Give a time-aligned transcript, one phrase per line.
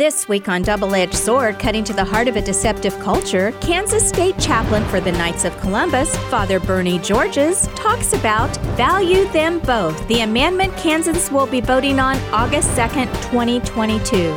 [0.00, 4.08] This week on Double Edged Sword, cutting to the heart of a deceptive culture, Kansas
[4.08, 10.08] State Chaplain for the Knights of Columbus, Father Bernie Georges, talks about Value Them Both,
[10.08, 14.32] the amendment Kansas will be voting on August 2nd, 2022.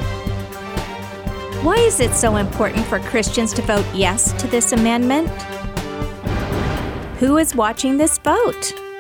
[1.61, 5.29] Why is it so important for Christians to vote yes to this amendment?
[7.19, 8.92] Who is watching this vote?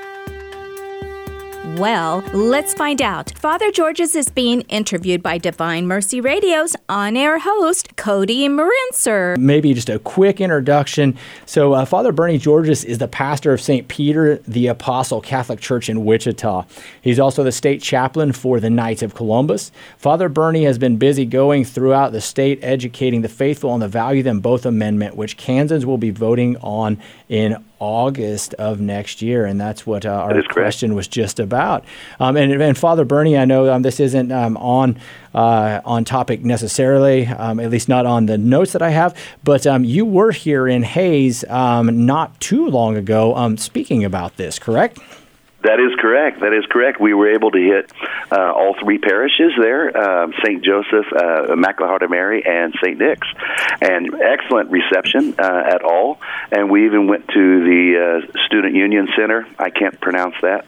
[1.77, 3.31] Well, let's find out.
[3.31, 9.35] Father Georges is being interviewed by Divine Mercy Radio's on air host, Cody Marinser.
[9.39, 11.17] Maybe just a quick introduction.
[11.47, 13.87] So, uh, Father Bernie Georges is the pastor of St.
[13.87, 16.67] Peter the Apostle Catholic Church in Wichita.
[17.01, 19.71] He's also the state chaplain for the Knights of Columbus.
[19.97, 24.21] Father Bernie has been busy going throughout the state educating the faithful on the Value
[24.21, 29.59] Them Both Amendment, which Kansans will be voting on in August of next year, and
[29.59, 31.83] that's what uh, our question was just about.
[32.17, 34.97] Um, and, and, Father Bernie, I know um, this isn't um, on
[35.33, 39.67] uh, on topic necessarily, um, at least not on the notes that I have, but
[39.67, 44.99] um, you were here in Hays um, not too long ago speaking about this, correct?
[45.63, 46.41] That is correct.
[46.41, 46.99] That is correct.
[46.99, 47.91] We were able to hit
[48.31, 53.27] uh, all three parishes there: um, Saint Joseph, uh, Immaculate of Mary, and Saint Nick's,
[53.81, 56.19] and excellent reception uh, at all.
[56.51, 59.47] And we even went to the uh, Student Union Center.
[59.57, 60.65] I can't pronounce that.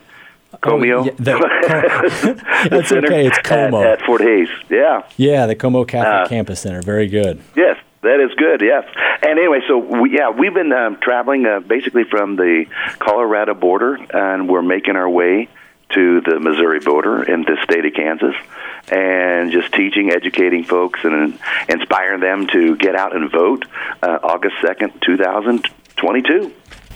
[0.62, 1.02] Comio.
[1.02, 3.28] Oh, yeah, the, That's okay.
[3.28, 4.50] It's Comeau at, at, Fort Hays.
[4.70, 5.04] Yeah.
[5.18, 6.82] Yeah, the Comeau Catholic uh, Campus Center.
[6.82, 7.42] Very good.
[7.56, 8.86] Yes, that is good, yes.
[9.22, 12.66] And anyway, so we, yeah, we've been um, traveling uh, basically from the
[13.00, 15.50] Colorado border, and we're making our way
[15.89, 18.36] to the Missouri border in the state of Kansas,
[18.89, 21.38] and just teaching, educating folks, and
[21.70, 23.66] inspiring them to get out and vote
[24.02, 26.52] uh, August second, two thousand twenty-two.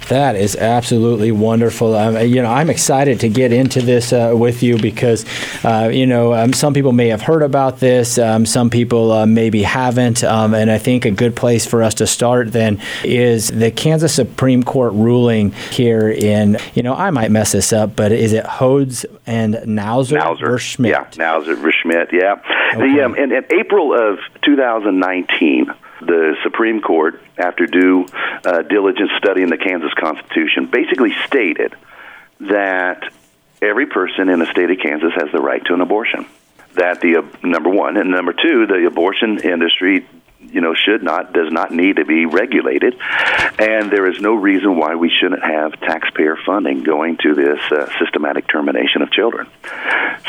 [0.08, 1.96] That is absolutely wonderful.
[1.96, 5.26] Um, you know, I'm excited to get into this uh, with you because,
[5.64, 9.26] uh, you know, um, some people may have heard about this, um, some people uh,
[9.28, 13.50] maybe haven't, um, and I think a good place for us to start then is
[13.50, 18.12] the Kansas Supreme Court ruling here in, you know, I might mess this up, but
[18.12, 20.58] is it Hodes and Nauser, Nauser.
[20.58, 20.92] Schmidt?
[20.92, 22.10] Yeah, Nauser Schmidt.
[22.12, 22.42] Yeah.
[22.74, 22.96] Okay.
[22.96, 28.06] The um, in, in April of 2019 the Supreme Court, after due
[28.46, 28.64] uh,
[29.18, 31.76] study in the Kansas Constitution, basically stated
[32.42, 33.12] that
[33.62, 36.26] every person in the state of Kansas has the right to an abortion.
[36.76, 40.08] That the uh, number one and number two, the abortion industry,
[40.40, 42.96] you know, should not does not need to be regulated,
[43.60, 47.90] and there is no reason why we shouldn't have taxpayer funding going to this uh,
[48.00, 49.48] systematic termination of children.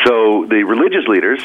[0.04, 1.40] So the religious leaders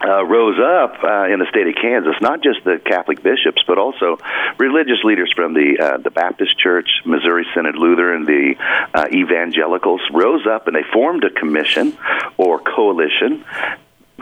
[0.00, 3.78] uh, rose up uh, in the state of Kansas, not just the Catholic bishops, but
[3.78, 4.18] also
[4.58, 8.56] religious leaders from the uh, the Baptist Church, Missouri Synod Lutheran, the
[8.92, 11.96] uh, evangelicals rose up and they formed a commission
[12.36, 13.44] or coalition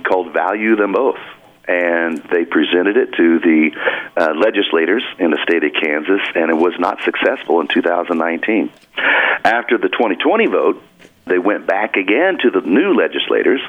[0.05, 1.19] called Value Them Both.
[1.67, 3.71] And they presented it to the
[4.17, 8.71] uh, legislators in the state of Kansas, and it was not successful in 2019.
[9.45, 10.83] After the 2020 vote,
[11.25, 13.61] they went back again to the new legislators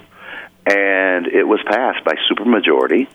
[0.65, 3.07] and it was passed by supermajority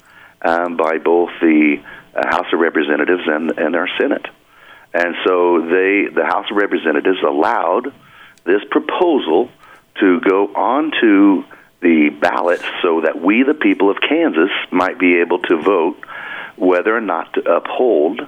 [0.43, 1.83] um, by both the
[2.15, 4.27] uh, House of Representatives and, and our Senate.
[4.95, 7.93] And so they, the House of Representatives allowed
[8.45, 9.51] this proposal
[10.01, 11.45] to go onto
[11.81, 15.99] the ballot so that we, the people of Kansas, might be able to vote
[16.57, 18.21] whether or not to uphold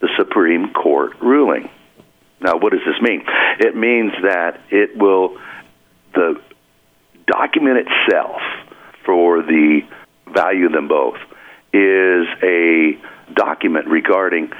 [0.00, 1.70] the Supreme Court ruling.
[2.40, 3.24] Now, what does this mean?
[3.58, 5.38] It means that it will,
[6.14, 6.40] the
[7.26, 8.40] document itself
[9.04, 9.80] for the
[10.32, 11.18] value of them both
[11.72, 12.98] is a
[13.34, 14.52] document regarding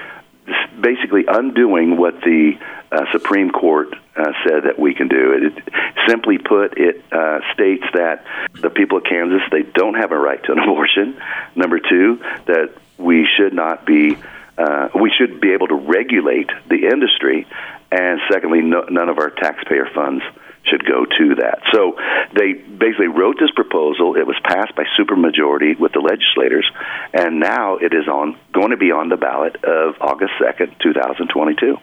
[0.80, 2.52] basically undoing what the
[2.92, 5.32] uh, Supreme Court uh, said that we can do.
[5.32, 5.74] It, it
[6.06, 8.24] simply put, it uh, states that
[8.60, 11.20] the people of Kansas they don't have a right to an abortion.
[11.54, 14.16] Number two, that we should not be
[14.56, 17.44] uh, we should be able to regulate the industry,
[17.90, 20.22] and secondly, no, none of our taxpayer funds
[20.66, 21.60] should go to that.
[21.72, 21.96] So
[22.34, 24.16] they basically wrote this proposal.
[24.16, 26.70] It was passed by supermajority with the legislators,
[27.12, 30.92] and now it is on going to be on the ballot of August second, two
[30.92, 31.78] thousand twenty-two.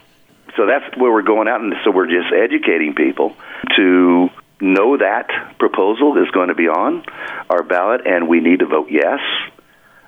[0.57, 3.35] So that's where we're going out, and so we're just educating people
[3.77, 4.29] to
[4.59, 7.03] know that proposal is going to be on
[7.49, 9.19] our ballot, and we need to vote yes,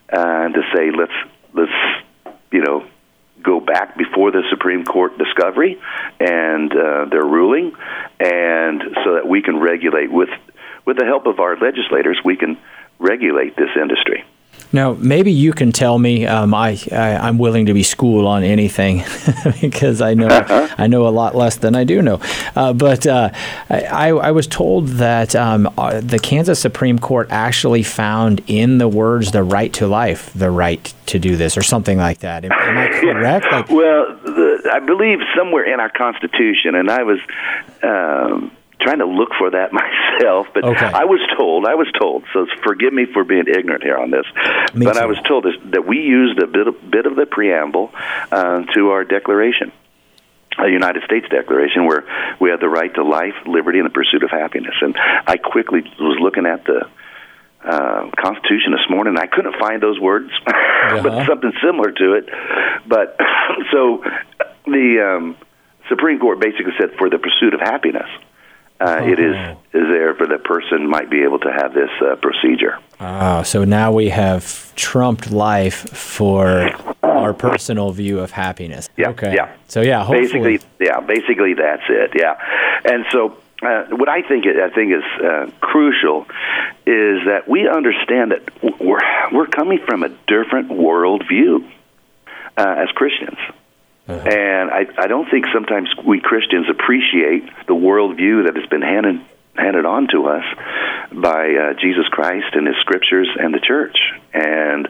[0.10, 1.14] and to say let's
[1.54, 2.86] let's you know
[3.44, 5.80] go back before the Supreme Court discovery
[6.20, 7.76] and uh, their ruling,
[8.20, 10.30] and so that we can regulate with
[10.86, 12.58] with the help of our legislators, we can
[13.00, 14.24] regulate this industry.
[14.74, 16.26] Now, maybe you can tell me.
[16.26, 19.04] Um, I, I am willing to be schooled on anything
[19.62, 20.76] because I know uh-huh.
[20.80, 22.20] I know a lot less than I do know.
[22.56, 23.30] Uh, but uh,
[23.70, 28.88] I, I was told that um, uh, the Kansas Supreme Court actually found in the
[28.88, 32.44] words "the right to life" the right to do this, or something like that.
[32.44, 33.46] Am, am I correct?
[33.52, 37.20] Like, well, the, I believe somewhere in our Constitution, and I was.
[37.84, 38.52] Um,
[38.84, 40.86] trying to look for that myself, but okay.
[40.86, 44.26] I was told, I was told, so forgive me for being ignorant here on this,
[44.74, 45.00] me but too.
[45.00, 47.92] I was told this, that we used a bit of, bit of the preamble
[48.32, 49.72] uh, to our declaration.
[50.60, 52.04] A United States Declaration where
[52.40, 54.76] we had the right to life, liberty, and the pursuit of happiness.
[54.82, 56.88] And I quickly was looking at the
[57.66, 59.16] uh, Constitution this morning.
[59.16, 61.02] And I couldn't find those words, uh-huh.
[61.02, 62.30] but something similar to it.
[62.86, 63.18] But
[63.72, 64.04] so
[64.66, 65.38] the um,
[65.90, 68.10] Supreme Court basically said for the pursuit of happiness
[68.80, 69.56] uh, it is uh-huh.
[69.74, 72.78] is there for the person might be able to have this uh, procedure.
[73.00, 76.70] Ah, so now we have trumped life for
[77.04, 78.90] our personal view of happiness.
[78.98, 79.10] Yeah.
[79.10, 79.36] Okay.
[79.36, 79.56] Yeah.
[79.68, 80.58] So yeah, hopefully.
[80.58, 82.12] basically, yeah, basically that's it.
[82.16, 82.36] Yeah,
[82.86, 83.38] and so.
[83.62, 86.26] Uh, what I think I think is uh, crucial
[86.86, 89.00] is that we understand that we're
[89.32, 91.66] we're coming from a different worldview
[92.58, 93.38] uh, as Christians.
[94.08, 94.20] Uh-huh.
[94.20, 99.22] And I, I don't think sometimes we Christians appreciate the worldview that has been handed
[99.56, 100.44] handed on to us
[101.14, 103.98] by uh, Jesus Christ and His Scriptures and the Church.
[104.34, 104.88] And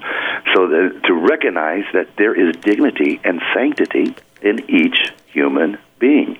[0.55, 6.39] so the, to recognize that there is dignity and sanctity in each human being.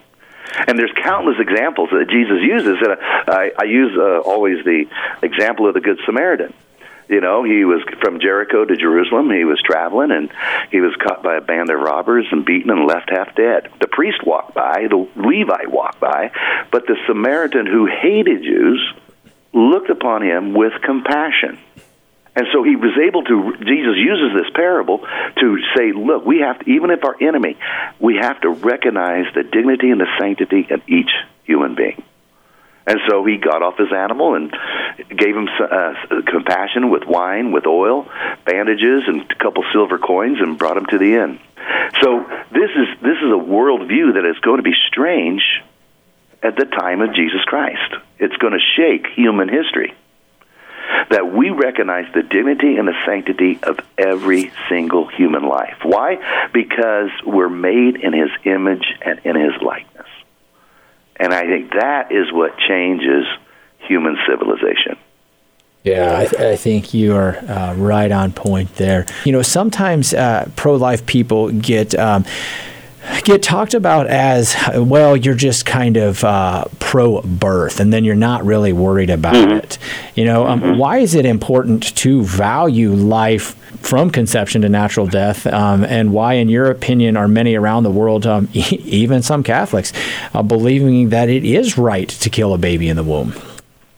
[0.68, 2.78] And there's countless examples that Jesus uses.
[2.82, 2.98] And
[3.28, 4.86] I, I use uh, always the
[5.22, 6.54] example of the Good Samaritan.
[7.10, 9.30] You know, he was from Jericho to Jerusalem.
[9.30, 10.32] He was traveling, and
[10.72, 13.70] he was caught by a band of robbers and beaten and left half dead.
[13.80, 16.32] The priest walked by, the Levite walked by,
[16.72, 18.94] but the Samaritan who hated Jews
[19.54, 21.60] looked upon him with compassion.
[22.36, 25.06] And so he was able to, Jesus uses this parable
[25.40, 27.58] to say, look, we have to, even if our enemy,
[28.00, 31.12] we have to recognize the dignity and the sanctity of each
[31.44, 32.04] human being.
[32.86, 34.52] And so he got off his animal and
[35.10, 35.94] gave him uh,
[36.28, 38.08] compassion with wine, with oil,
[38.46, 41.40] bandages, and a couple silver coins, and brought him to the inn.
[42.02, 45.42] So this is this is a worldview that is going to be strange
[46.42, 47.96] at the time of Jesus Christ.
[48.20, 49.94] It's going to shake human history.
[51.10, 55.78] That we recognize the dignity and the sanctity of every single human life.
[55.84, 56.50] Why?
[56.54, 59.93] Because we're made in His image and in His likeness.
[61.24, 63.24] And I think that is what changes
[63.80, 64.98] human civilization.
[65.86, 69.06] Yeah, I, th- I, think you are uh, right on point there.
[69.24, 71.98] You know, sometimes uh, pro-life people get.
[71.98, 72.26] Um,
[73.24, 78.16] get talked about as well you're just kind of uh, pro birth and then you're
[78.16, 79.58] not really worried about mm-hmm.
[79.58, 79.78] it
[80.16, 80.78] you know um, mm-hmm.
[80.78, 86.36] why is it important to value life from conception to natural death, um, and why,
[86.36, 89.92] in your opinion, are many around the world, um, even some Catholics,
[90.34, 93.34] uh, believing that it is right to kill a baby in the womb?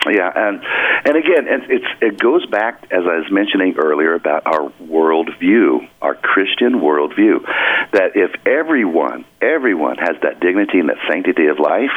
[0.09, 0.61] Yeah, and
[1.05, 6.15] and again, it's it goes back as I was mentioning earlier about our worldview, our
[6.15, 7.45] Christian worldview,
[7.91, 11.91] that if everyone everyone has that dignity and that sanctity of life,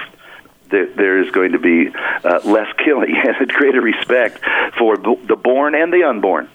[0.71, 4.41] that there is going to be uh, less killing and greater respect
[4.79, 6.51] for the born and the unborn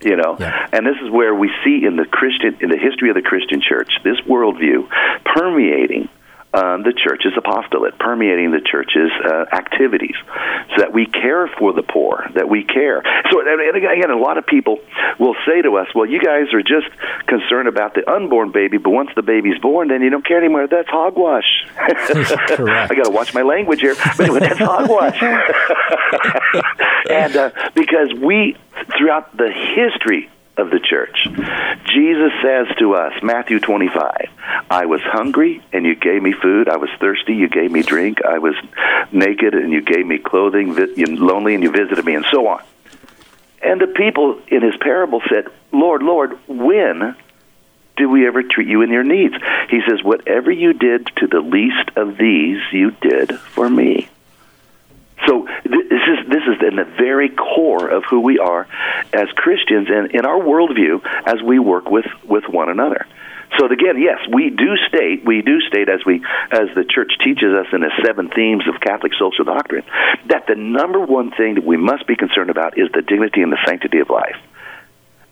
[0.00, 0.68] you know yeah.
[0.72, 3.60] and this is where we see in the christian in the history of the christian
[3.60, 4.88] church this worldview
[5.24, 6.08] permeating
[6.54, 10.16] um, the church's apostolate, permeating the church's uh, activities,
[10.70, 13.02] so that we care for the poor, that we care.
[13.30, 14.78] So, and again, a lot of people
[15.18, 16.88] will say to us, "Well, you guys are just
[17.26, 20.66] concerned about the unborn baby, but once the baby's born, then you don't care anymore.
[20.66, 25.22] That's hogwash." I got to watch my language here, but anyway, that's hogwash.
[27.10, 28.56] and uh, because we,
[28.96, 31.16] throughout the history of the church.
[31.94, 34.28] Jesus says to us, Matthew 25,
[34.70, 36.68] I was hungry and you gave me food.
[36.68, 38.24] I was thirsty, you gave me drink.
[38.24, 38.54] I was
[39.12, 40.74] naked and you gave me clothing,
[41.16, 42.62] lonely and you visited me, and so on.
[43.62, 47.16] And the people in his parable said, Lord, Lord, when
[47.96, 49.34] did we ever treat you in your needs?
[49.68, 54.08] He says, Whatever you did to the least of these, you did for me.
[55.26, 58.66] So this is this is in the very core of who we are
[59.12, 63.06] as Christians and in our worldview as we work with with one another.
[63.58, 66.22] So again, yes, we do state we do state as we
[66.52, 69.84] as the church teaches us in the seven themes of Catholic social doctrine
[70.28, 73.50] that the number one thing that we must be concerned about is the dignity and
[73.50, 74.36] the sanctity of life.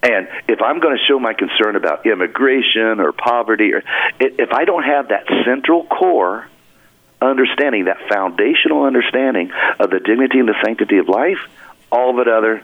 [0.02, 3.82] And if I'm going to show my concern about immigration or poverty, or
[4.20, 6.48] if I don't have that central core
[7.20, 11.38] understanding, that foundational understanding of the dignity and the sanctity of life,
[11.90, 12.62] all of it other,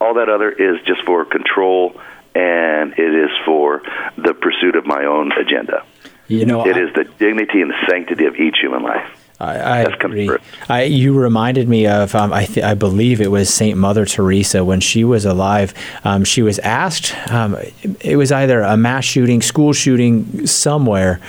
[0.00, 1.94] All that other is just for control,
[2.34, 3.80] and it is for
[4.16, 5.84] the pursuit of my own agenda.
[6.26, 9.06] You know, it I, is the dignity and the sanctity of each human life.
[9.40, 10.28] I, I agree.
[10.68, 14.64] I, you reminded me of, um, I, th- I believe it was Saint Mother Teresa
[14.64, 15.72] when she was alive.
[16.04, 17.56] Um, she was asked, um,
[18.00, 21.20] it was either a mass shooting, school shooting somewhere.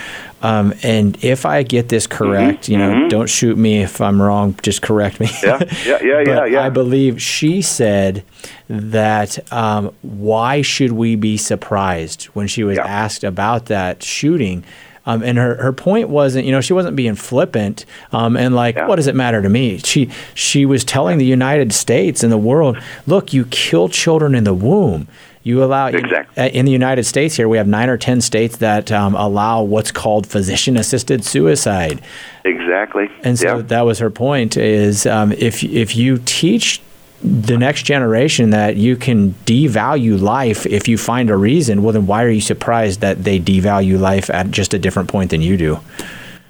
[0.45, 2.71] Um, and if I get this correct, mm-hmm.
[2.71, 3.07] you know, mm-hmm.
[3.07, 5.27] don't shoot me if I'm wrong, just correct me.
[5.41, 6.61] Yeah, yeah, yeah, yeah, yeah.
[6.61, 8.23] I believe she said
[8.67, 12.85] that um, why should we be surprised when she was yeah.
[12.85, 14.63] asked about that shooting?
[15.07, 18.75] Um, and her, her point wasn't, you know, she wasn't being flippant um, and like,
[18.75, 18.87] yeah.
[18.87, 19.79] what does it matter to me?
[19.79, 24.43] She she was telling the United States and the world, look, you kill children in
[24.43, 25.07] the womb.
[25.45, 26.43] You allow exactly.
[26.43, 29.61] Uh, in the United States here we have nine or ten states that um, allow
[29.61, 32.01] what's called physician assisted suicide.
[32.43, 33.11] Exactly.
[33.23, 33.61] And so yeah.
[33.61, 36.81] that was her point: is um, if if you teach
[37.21, 42.07] the next generation that you can devalue life if you find a reason, well, then
[42.07, 45.57] why are you surprised that they devalue life at just a different point than you
[45.57, 45.79] do?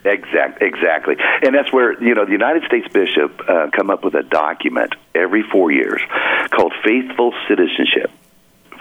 [0.05, 4.15] Exact, exactly, and that's where you know the United States bishop uh, come up with
[4.15, 6.01] a document every four years
[6.51, 8.09] called "Faithful Citizenship."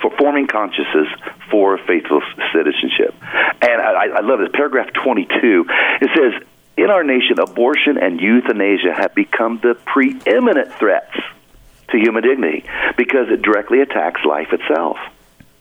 [0.05, 1.07] For forming consciences
[1.51, 2.21] for faithful
[2.53, 3.15] citizenship,
[3.63, 5.65] and I, I love this paragraph twenty-two.
[6.03, 6.47] It says,
[6.77, 11.17] "In our nation, abortion and euthanasia have become the preeminent threats
[11.95, 12.65] to human dignity
[12.99, 14.99] because it directly attacks life itself.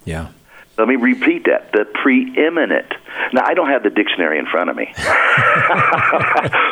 [0.03, 0.27] Yeah.
[0.77, 1.71] Let me repeat that.
[1.71, 2.91] The preeminent.
[3.31, 4.91] Now, I don't have the dictionary in front of me.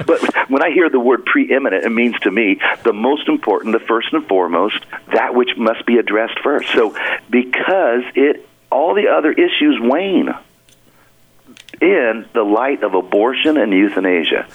[0.06, 3.86] but when I hear the word preeminent, it means to me the most important, the
[3.86, 6.72] first and foremost, that which must be addressed first.
[6.74, 6.96] So,
[7.30, 10.30] because it, all the other issues wane
[11.80, 14.48] in the light of abortion and euthanasia.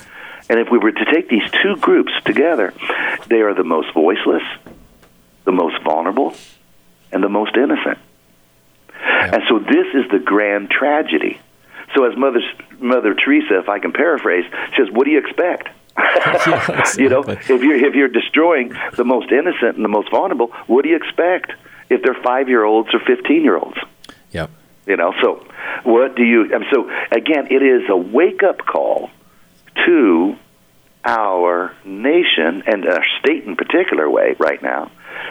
[0.49, 2.73] And if we were to take these two groups together,
[3.29, 4.43] they are the most voiceless,
[5.45, 6.35] the most vulnerable,
[7.13, 7.99] and the most innocent.
[9.07, 9.35] Yeah.
[9.35, 11.41] And so this is the grand tragedy.
[11.95, 12.41] So as Mother
[12.79, 14.45] Mother Teresa, if I can paraphrase,
[14.77, 15.69] says, "What do you expect?"
[16.99, 20.83] you know, if you're if you're destroying the most innocent and the most vulnerable, what
[20.83, 21.53] do you expect
[21.89, 23.79] if they're five year olds or fifteen year olds?
[24.33, 24.51] Yep.
[24.87, 25.47] You know, so
[25.85, 26.53] what do you?
[26.55, 29.11] And so again, it is a wake up call
[29.87, 30.37] to
[31.07, 34.91] our nation and our state in particular way right now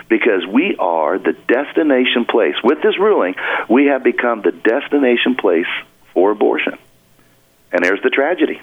[0.10, 2.56] because we are the destination place.
[2.64, 3.36] With this ruling,
[3.70, 5.68] we have become the destination place
[6.14, 6.78] for abortion.
[7.72, 8.62] And there's the tragedy.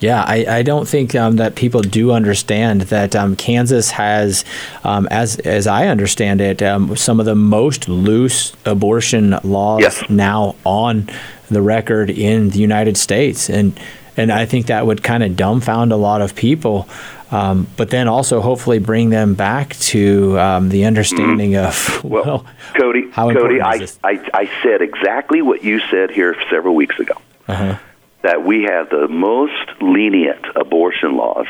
[0.00, 4.46] Yeah, I, I don't think um, that people do understand that um, Kansas has,
[4.82, 10.02] um, as as I understand it, um, some of the most loose abortion laws yes.
[10.08, 11.10] now on
[11.50, 13.78] the record in the United States, and
[14.16, 16.88] and I think that would kind of dumbfound a lot of people.
[17.30, 21.98] Um, but then also hopefully bring them back to um, the understanding mm-hmm.
[21.98, 23.08] of well, well, Cody.
[23.12, 27.14] Cody, I, I, I said exactly what you said here several weeks ago.
[27.46, 27.78] Uh-huh.
[28.22, 31.46] That we have the most lenient abortion laws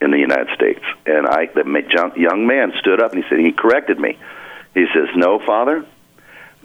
[0.00, 1.64] in the United States, and I, the
[2.16, 4.18] young man stood up and he said he corrected me.
[4.72, 5.84] He says, "No, Father,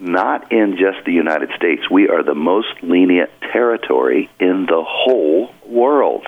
[0.00, 1.88] not in just the United States.
[1.90, 6.26] We are the most lenient territory in the whole world."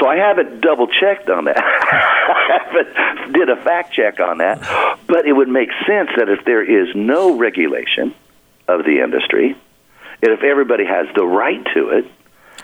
[0.00, 1.58] So I haven't double checked on that.
[1.62, 4.60] I haven't did a fact check on that.
[5.06, 8.14] But it would make sense that if there is no regulation
[8.66, 9.56] of the industry,
[10.22, 12.06] and if everybody has the right to it,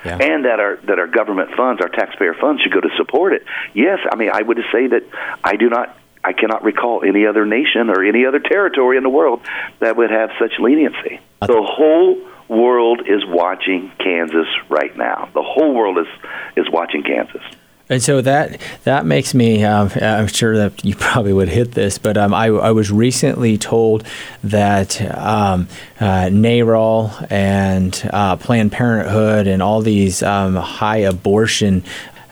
[0.05, 0.19] yeah.
[0.19, 3.45] and that our that our government funds, our taxpayer funds, should go to support it.
[3.75, 5.03] Yes, I mean I would say that
[5.43, 5.97] I do not,
[6.27, 9.43] I cannot recall any other nation or any other territory in the world
[9.79, 11.21] that would have such leniency.
[11.41, 12.19] The whole
[12.49, 15.29] world is watching Kansas right now.
[15.35, 16.09] The whole world is
[16.57, 17.43] is watching Kansas.
[17.89, 19.63] And so that that makes me.
[19.63, 23.57] Um, I'm sure that you probably would hit this, but um, I, I, was recently
[23.57, 24.05] told
[24.43, 25.69] that um,
[26.01, 31.85] uh, NARAL and uh, Planned Parenthood and all these um, high abortion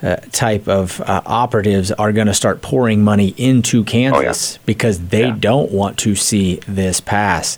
[0.05, 4.63] uh, type of uh, operatives are going to start pouring money into Kansas oh, yeah.
[4.67, 5.37] because they yeah.
[5.39, 7.57] don't want to see this pass.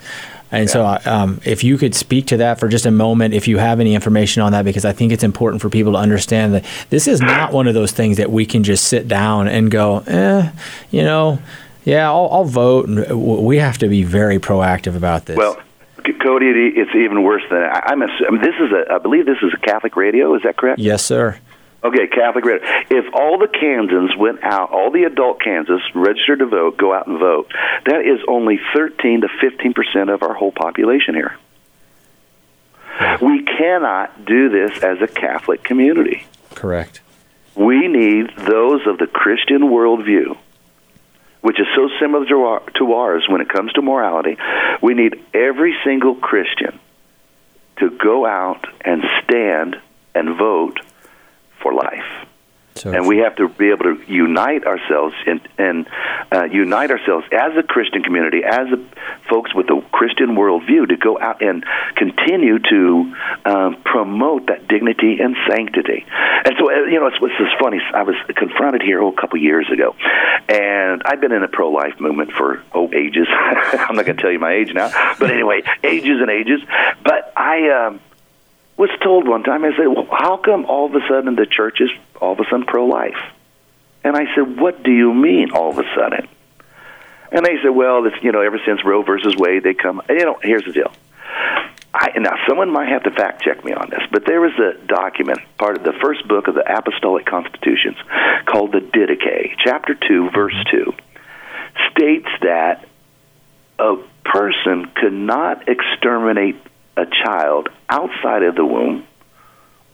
[0.52, 0.98] And yeah.
[1.00, 3.80] so, um, if you could speak to that for just a moment, if you have
[3.80, 7.08] any information on that, because I think it's important for people to understand that this
[7.08, 10.48] is not one of those things that we can just sit down and go, eh,
[10.92, 11.40] you know,
[11.84, 12.88] yeah, I'll, I'll vote.
[12.88, 15.36] And we have to be very proactive about this.
[15.36, 15.60] Well,
[16.22, 18.94] Cody, it's even worse than I this is a.
[18.94, 20.34] I believe this is a Catholic radio.
[20.34, 20.78] Is that correct?
[20.78, 21.38] Yes, sir.
[21.86, 22.66] Okay, Catholic radio.
[22.90, 27.06] If all the Kansans went out, all the adult Kansas registered to vote, go out
[27.06, 27.52] and vote,
[27.84, 31.36] that is only 13 to 15 percent of our whole population here.
[33.22, 36.26] We cannot do this as a Catholic community.
[36.54, 37.02] Correct.
[37.54, 40.36] We need those of the Christian worldview.
[41.42, 44.36] which is so similar to, our, to ours when it comes to morality,
[44.82, 46.80] we need every single Christian
[47.78, 49.76] to go out and stand
[50.14, 50.80] and vote
[51.62, 52.26] for life.
[52.76, 55.88] So and we have to be able to unite ourselves and, and
[56.30, 58.84] uh, unite ourselves as a Christian community, as a,
[59.30, 61.64] folks with a Christian worldview, to go out and
[61.96, 63.14] continue to
[63.46, 66.04] um, promote that dignity and sanctity.
[66.44, 67.80] And so, uh, you know, it's, it's funny.
[67.94, 69.96] I was confronted here oh, a couple years ago,
[70.48, 73.26] and I've been in the pro-life movement for oh ages.
[73.30, 76.60] I'm not going to tell you my age now, but anyway, ages and ages.
[77.02, 77.70] But I.
[77.70, 78.00] Um,
[78.76, 81.80] was told one time, I said, well, how come all of a sudden the church
[81.80, 81.90] is
[82.20, 83.18] all of a sudden pro life?
[84.04, 86.28] And I said, what do you mean all of a sudden?
[87.32, 90.24] And they said, well, it's, you know, ever since Roe versus Wade, they come, you
[90.24, 90.92] know, here's the deal.
[91.92, 94.86] I, now, someone might have to fact check me on this, but there was a
[94.86, 97.96] document, part of the first book of the Apostolic Constitutions,
[98.44, 100.92] called the Didache, chapter 2, verse 2,
[101.90, 102.86] states that
[103.78, 106.56] a person could not exterminate
[106.96, 109.06] a child outside of the womb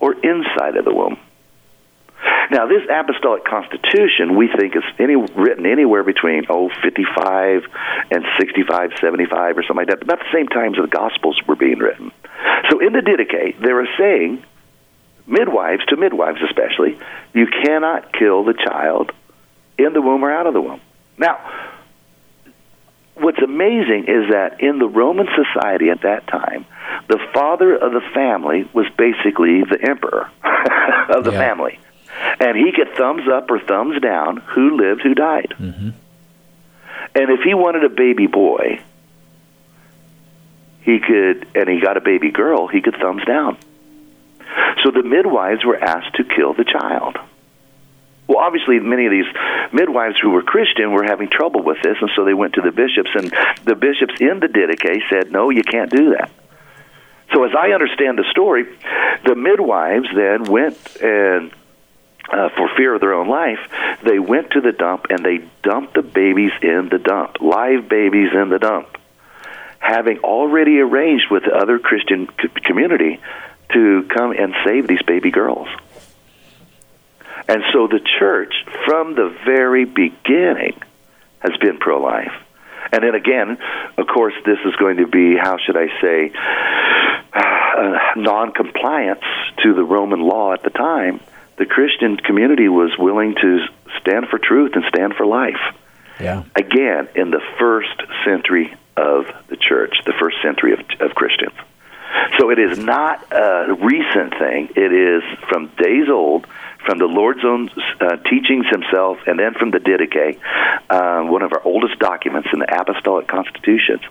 [0.01, 1.19] or inside of the womb.
[2.51, 7.63] Now, this apostolic constitution, we think is any, written anywhere between, oh, 55
[8.11, 11.79] and 65, 75 or something like that, about the same times the Gospels were being
[11.79, 12.13] written.
[12.71, 14.45] So in the Didache, they were saying,
[15.27, 16.99] midwives, to midwives especially,
[17.33, 19.13] you cannot kill the child
[19.79, 20.81] in the womb or out of the womb.
[21.19, 21.39] Now,
[23.23, 26.67] what's amazing is that in the Roman society at that time,
[27.09, 30.31] the father of the family was basically the emperor
[31.09, 31.39] of the yeah.
[31.39, 31.79] family.
[32.41, 35.55] And he could thumbs up or thumbs down who lived, who died.
[35.59, 35.91] Mm-hmm.
[37.15, 38.81] And if he wanted a baby boy,
[40.83, 43.57] he could, and he got a baby girl, he could thumbs down.
[44.83, 47.17] So the midwives were asked to kill the child.
[48.29, 49.27] Well, obviously, many of these
[49.73, 52.71] midwives who were Christian were having trouble with this, and so they went to the
[52.71, 53.33] bishops, and
[53.65, 56.31] the bishops in the Didache said, "No, you can't do that."
[57.33, 58.65] So, as I understand the story,
[59.25, 61.53] the midwives then went and
[62.31, 63.59] uh, for fear of their own life,
[64.05, 68.31] they went to the dump and they dumped the babies in the dump, live babies
[68.33, 68.89] in the dump,
[69.79, 72.27] having already arranged with the other Christian
[72.65, 73.21] community
[73.73, 75.69] to come and save these baby girls.
[77.49, 80.81] And so the church, from the very beginning,
[81.41, 82.33] has been pro life.
[82.93, 83.59] And then again,
[83.97, 86.33] of course, this is going to be, how should I say,
[87.33, 89.25] uh, non compliance
[89.63, 91.21] to the Roman law at the time.
[91.57, 93.67] The Christian community was willing to
[94.01, 95.61] stand for truth and stand for life.
[96.21, 96.45] Yeah.
[96.55, 101.55] Again, in the first century of the church, the first century of, of Christians.
[102.39, 104.71] So it is not a recent thing.
[104.77, 106.47] It is from days old
[106.85, 110.39] from the Lord's own uh, teachings himself, and then from the Didache,
[110.91, 114.03] uh, one of our oldest documents in the Apostolic Constitutions,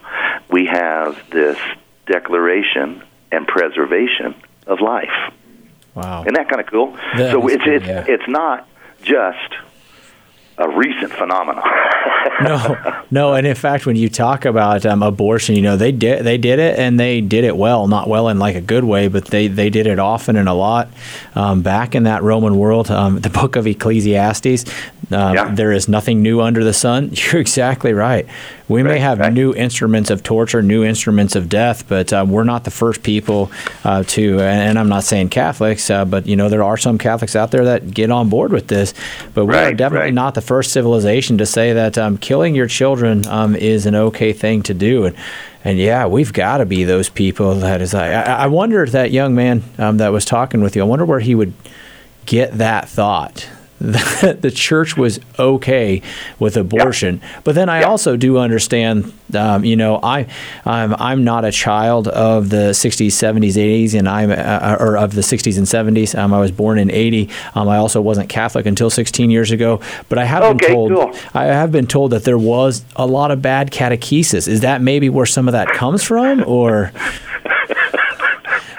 [0.50, 1.58] we have this
[2.06, 4.36] declaration and preservation
[4.68, 5.34] of life.
[5.96, 6.22] Wow!
[6.22, 6.92] Isn't that kind of cool?
[7.18, 8.06] That so it's it's yeah.
[8.08, 8.68] it's not
[9.02, 9.56] just
[10.62, 11.64] a recent phenomenon.
[12.42, 16.24] no, no, and in fact, when you talk about um, abortion, you know they did
[16.24, 19.08] they did it and they did it well, not well in like a good way,
[19.08, 20.90] but they they did it often and a lot.
[21.36, 24.66] Um, back in that Roman world, um, the book of Ecclesiastes,
[25.12, 25.54] um, yeah.
[25.54, 27.12] there is nothing new under the sun.
[27.14, 28.28] You're exactly right.
[28.72, 29.34] We right, may have right.
[29.34, 33.52] new instruments of torture, new instruments of death, but uh, we're not the first people
[33.84, 34.40] uh, to.
[34.40, 37.66] And I'm not saying Catholics, uh, but you know there are some Catholics out there
[37.66, 38.94] that get on board with this.
[39.34, 42.68] But we right, are definitely not the first civilization to say that um, killing your
[42.68, 45.04] children um, is an okay thing to do.
[45.04, 45.18] And
[45.66, 47.94] and yeah, we've got to be those people that is.
[47.94, 50.82] I, I wonder if that young man um, that was talking with you.
[50.82, 51.54] I wonder where he would
[52.26, 53.50] get that thought
[53.82, 56.02] that the church was okay
[56.40, 57.22] with abortion.
[57.44, 60.28] But then I also do understand, um, you know, I
[60.66, 65.16] I'm, I'm not a child of the 60s, 70s, 80s, and I'm uh, or of
[65.16, 66.18] the 60s and 70s.
[66.18, 67.30] Um, I was born in 80.
[67.56, 69.82] Um, I also wasn't Catholic until 16 years ago.
[70.10, 71.20] But I have okay, been told cool.
[71.34, 74.48] I have been told that there was a lot of bad catechesis.
[74.48, 76.92] Is that maybe where some of that comes from, or?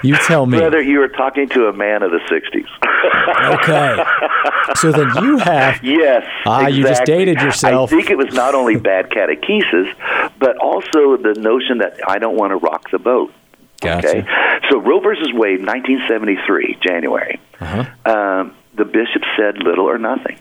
[0.03, 0.59] You tell me.
[0.59, 2.67] Whether you were talking to a man of the 60s.
[3.55, 4.03] okay.
[4.75, 5.83] So then you have.
[5.83, 6.25] Yes.
[6.45, 6.77] Ah, exactly.
[6.77, 7.91] you just dated yourself.
[7.91, 9.93] I think it was not only bad catechesis,
[10.39, 13.33] but also the notion that I don't want to rock the boat.
[13.81, 14.17] Gotcha.
[14.17, 14.27] Okay.
[14.69, 17.39] So Roe versus Wade, 1973, January.
[17.59, 17.85] Uh-huh.
[18.05, 20.39] Um, the bishop said little or nothing,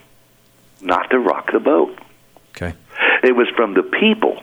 [0.81, 1.98] not to rock the boat.
[2.51, 2.75] Okay.
[3.22, 4.42] It was from the people.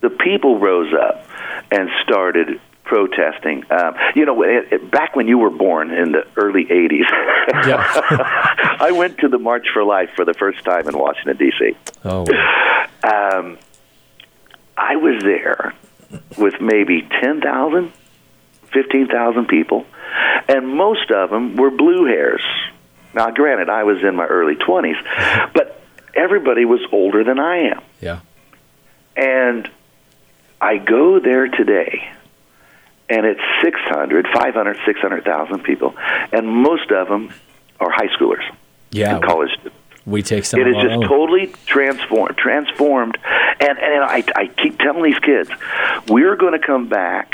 [0.00, 1.26] The people rose up
[1.70, 3.64] and started protesting.
[3.70, 7.06] Um, you know, it, it, back when you were born in the early '80s,
[8.80, 11.76] I went to the March for Life for the first time in Washington D.C.
[12.04, 12.26] Oh.
[13.02, 13.58] um,
[14.76, 15.74] I was there
[16.38, 17.92] with maybe 10,000,
[18.72, 19.86] 15,000 people,
[20.48, 22.42] and most of them were blue hairs.
[23.14, 25.80] Now, granted, I was in my early 20s, but
[26.14, 27.82] everybody was older than I am.
[28.00, 28.20] Yeah.
[29.16, 29.70] And
[30.60, 32.10] I go there today,
[33.08, 35.94] and it's 600, 500, 600,000 people,
[36.32, 37.32] and most of them
[37.80, 38.44] are high schoolers
[38.90, 39.16] Yeah.
[39.16, 39.78] and college students.
[40.06, 41.08] We take some It is just own.
[41.08, 42.36] totally transformed.
[42.36, 43.16] Transformed,
[43.60, 45.50] and and I, I keep telling these kids,
[46.08, 47.32] we're going to come back,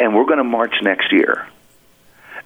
[0.00, 1.46] and we're going to march next year,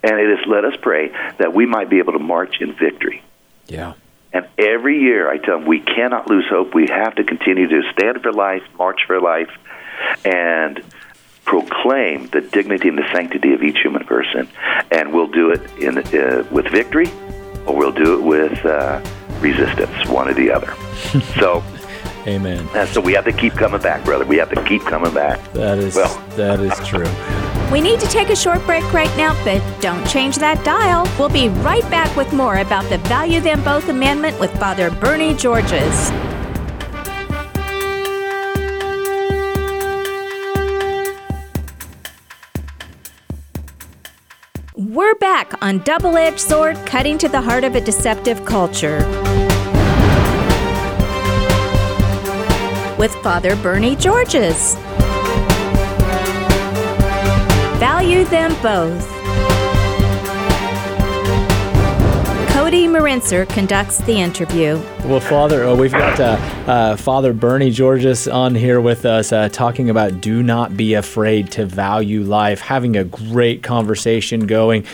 [0.03, 3.23] and it is let us pray that we might be able to march in victory.
[3.67, 3.95] yeah.
[4.33, 6.73] And every year I tell them we cannot lose hope.
[6.73, 9.51] We have to continue to stand for life, march for life,
[10.25, 10.81] and
[11.44, 14.48] proclaim the dignity and the sanctity of each human person.
[14.90, 17.09] And we'll do it in uh, with victory,
[17.66, 19.00] or we'll do it with uh,
[19.40, 20.74] resistance, one or the other.
[21.38, 21.62] so,
[22.26, 22.66] Amen.
[22.74, 24.24] uh, so we have to keep coming back, brother.
[24.24, 25.40] We have to keep coming back.
[25.53, 26.22] That is Well.
[26.37, 27.09] that is true.
[27.72, 31.09] We need to take a short break right now, but don't change that dial.
[31.18, 35.35] We'll be right back with more about the Value Them Both Amendment with Father Bernie
[35.35, 36.11] Georges.
[45.01, 48.99] We're back on Double Edged Sword Cutting to the Heart of a Deceptive Culture.
[52.99, 54.75] With Father Bernie Georges.
[57.81, 59.19] Value them both.
[62.70, 64.80] Cody Marinser conducts the interview.
[65.04, 66.24] Well, Father, uh, we've got uh,
[66.70, 71.50] uh, Father Bernie Georges on here with us uh, talking about do not be afraid
[71.52, 74.87] to value life, having a great conversation going.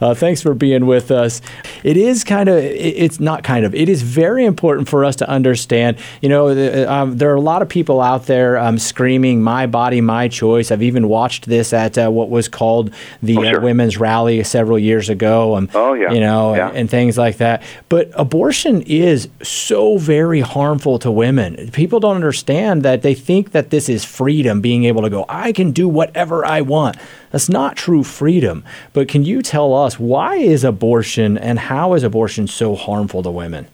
[0.00, 1.40] Uh, thanks for being with us.
[1.84, 5.28] It is kind of, it's not kind of, it is very important for us to
[5.28, 5.98] understand.
[6.20, 9.68] You know, the, um, there are a lot of people out there um, screaming, my
[9.68, 10.72] body, my choice.
[10.72, 13.60] I've even watched this at uh, what was called the Oh, sure.
[13.60, 15.54] uh, women's rally several years ago.
[15.54, 16.10] Um, Oh, yeah.
[16.10, 16.72] You know, Yeah.
[16.74, 17.62] and things like that.
[17.88, 21.70] But abortion is so very harmful to women.
[21.70, 25.52] People don't understand that they think that this is freedom, being able to go, I
[25.52, 26.96] can do whatever I want.
[27.30, 28.64] That's not true freedom.
[28.92, 33.30] But can you tell us why is abortion and how is abortion so harmful to
[33.30, 33.68] women?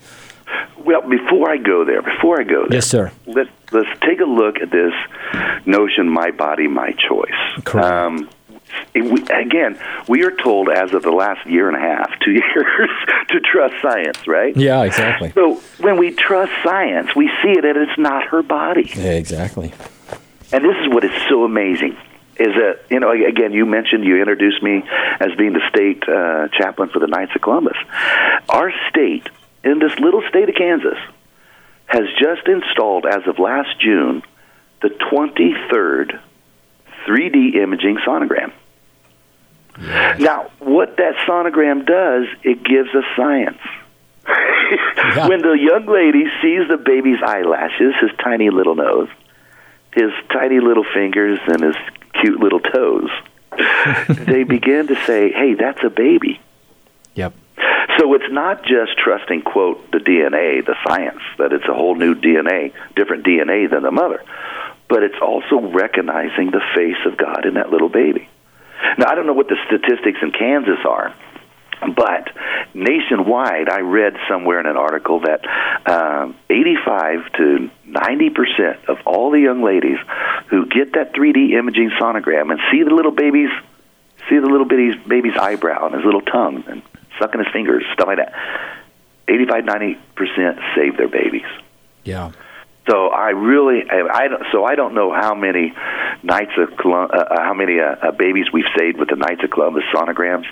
[0.84, 3.10] Well, before I go there, before I go there, Yes, sir.
[3.26, 4.92] Let, let's take a look at this
[5.66, 7.64] notion my body, my choice.
[7.64, 7.86] Correct.
[7.86, 8.28] Um,
[9.02, 9.78] we, again,
[10.08, 12.90] we are told as of the last year and a half, two years,
[13.28, 14.56] to trust science, right?
[14.56, 15.32] Yeah, exactly.
[15.32, 18.90] So when we trust science, we see it and it's not her body.
[18.94, 19.72] Yeah, exactly.
[20.52, 21.96] And this is what is so amazing
[22.38, 24.82] is that you know again you mentioned you introduced me
[25.20, 27.76] as being the state uh, chaplain for the Knights of Columbus.
[28.48, 29.28] Our state
[29.64, 30.98] in this little state of Kansas
[31.86, 34.22] has just installed as of last June
[34.82, 36.20] the 23rd
[37.06, 38.52] 3D imaging sonogram.
[39.78, 43.60] Now, what that sonogram does, it gives us science.
[45.28, 49.08] When the young lady sees the baby's eyelashes, his tiny little nose,
[49.92, 51.76] his tiny little fingers, and his
[52.20, 53.10] cute little toes,
[54.08, 56.40] they begin to say, hey, that's a baby.
[57.14, 57.34] Yep.
[57.98, 62.14] So it's not just trusting, quote, the DNA, the science, that it's a whole new
[62.14, 64.22] DNA, different DNA than the mother,
[64.88, 68.28] but it's also recognizing the face of God in that little baby.
[68.98, 71.14] Now, I don't know what the statistics in Kansas are,
[71.80, 72.30] but
[72.74, 75.44] nationwide, I read somewhere in an article that
[75.88, 79.98] um, 85 to 90 percent of all the young ladies
[80.48, 83.50] who get that 3D imaging sonogram and see the little baby's
[84.28, 86.82] see the little bitty's baby's eyebrow and his little tongue and
[87.18, 88.32] sucking his fingers, stuff like that.
[89.28, 91.46] 85, 90 percent save their babies.
[92.04, 92.32] Yeah.
[92.88, 95.74] So I really, I, I don't, so I don't know how many
[96.26, 99.42] Knights of Colum- uh, uh, how many uh, uh, babies we've saved with the Knights
[99.44, 100.46] of Columbus sonograms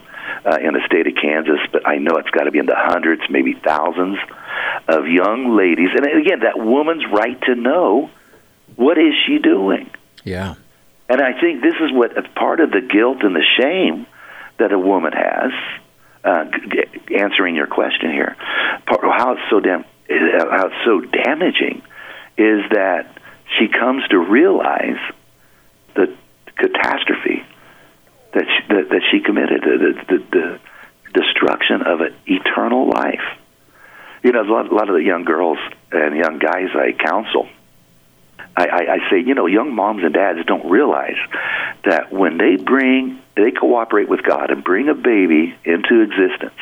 [0.46, 2.76] uh, in the state of Kansas, but I know it's got to be in the
[2.76, 4.18] hundreds, maybe thousands
[4.86, 5.90] of young ladies.
[5.96, 8.08] And again, that woman's right to know
[8.76, 9.90] what is she doing.
[10.22, 10.54] Yeah.
[11.08, 14.06] And I think this is what part of the guilt and the shame
[14.58, 15.52] that a woman has.
[16.24, 16.46] Uh,
[17.14, 18.34] answering your question here,
[18.86, 21.82] part, how it's so damn, how it's so damaging,
[22.38, 23.18] is that
[23.58, 24.96] she comes to realize
[25.94, 26.14] the
[26.56, 27.44] catastrophe
[28.32, 30.60] that she, that, that she committed, the, the, the
[31.12, 33.22] destruction of an eternal life.
[34.22, 35.58] You know, a lot, a lot of the young girls
[35.92, 37.48] and young guys I counsel
[38.56, 41.16] I, I, I say, you know, young moms and dads don't realize
[41.84, 46.58] that when they bring, they cooperate with God and bring a baby into existence,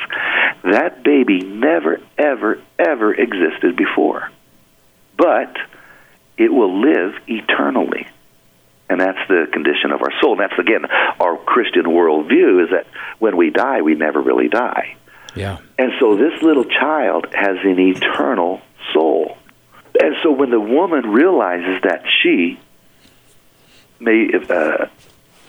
[0.65, 4.31] that baby never, ever, ever existed before.
[5.17, 5.57] but
[6.39, 8.09] it will live eternally.
[8.89, 10.33] And that's the condition of our soul.
[10.33, 10.85] And that's, again,
[11.19, 12.87] our Christian worldview is that
[13.19, 14.97] when we die, we never really die.
[15.35, 15.59] Yeah.
[15.79, 18.61] And so this little child has an eternal
[18.93, 19.39] soul.
[19.99, 22.59] And so when the woman realizes that she
[24.01, 24.87] may have uh,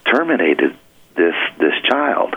[0.06, 0.78] terminated
[1.16, 2.36] this this child,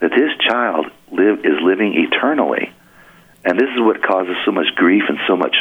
[0.00, 2.72] that this child live is living eternally,
[3.44, 5.56] and this is what causes so much grief and so much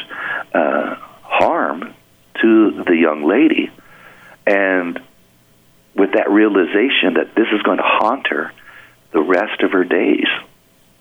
[0.53, 1.93] uh, harm
[2.41, 3.71] to the young lady.
[4.45, 4.99] And
[5.95, 8.51] with that realization that this is going to haunt her
[9.11, 10.27] the rest of her days.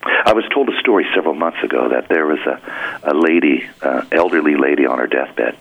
[0.02, 4.04] I was told a story several months ago that there was a, a lady, uh,
[4.10, 5.56] elderly lady on her deathbed,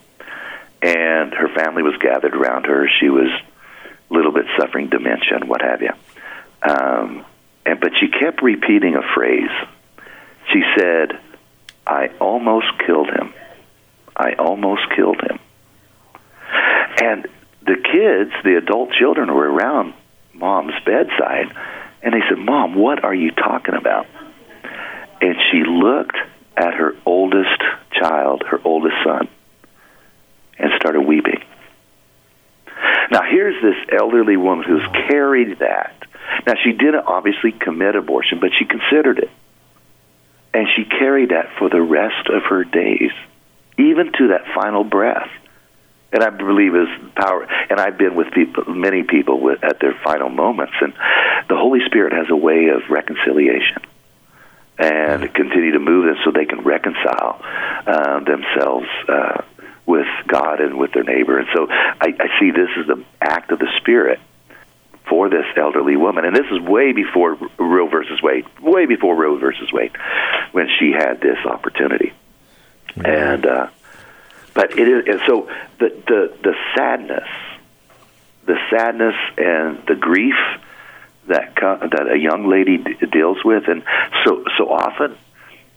[0.81, 2.87] and her family was gathered around her.
[2.99, 5.91] She was a little bit suffering dementia and what have you.
[6.63, 7.25] Um,
[7.65, 9.51] and but she kept repeating a phrase.
[10.53, 11.19] She said,
[11.85, 13.33] "I almost killed him.
[14.15, 15.39] I almost killed him."
[17.01, 17.27] And
[17.69, 19.93] the kids, the adult children, were around
[20.33, 21.53] mom's bedside,
[22.01, 24.07] and they said, "Mom, what are you talking about?"
[25.21, 26.17] And she looked
[26.57, 29.27] at her oldest child, her oldest son,
[30.57, 31.41] and started weeping.
[33.11, 35.93] Now, here's this elderly woman who's carried that.
[36.45, 39.29] Now, she didn't obviously commit abortion, but she considered it.
[40.53, 43.11] And she carried that for the rest of her days,
[43.77, 45.29] even to that final breath.
[46.11, 47.47] And I believe is power.
[47.69, 50.93] And I've been with people, many people with, at their final moments, and
[51.47, 53.83] the Holy Spirit has a way of reconciliation
[54.79, 55.33] and mm-hmm.
[55.33, 57.41] continue to move them so they can reconcile
[57.85, 59.41] uh, themselves uh,
[59.85, 61.37] with God and with their neighbor.
[61.37, 64.19] And so I, I see this as the act of the Spirit
[65.07, 66.23] for this elderly woman.
[66.23, 69.91] And this is way before Roe versus Wade, way before Roe versus Wade,
[70.51, 72.13] when she had this opportunity.
[72.89, 73.05] Mm-hmm.
[73.05, 73.67] And uh,
[74.59, 77.29] but it is, and so the the the sadness,
[78.45, 80.35] the sadness and the grief
[81.27, 82.75] that that a young lady
[83.09, 83.83] deals with, and
[84.25, 85.15] so so often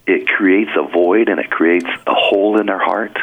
[0.04, 3.16] it creates a void and it creates a hole in their heart.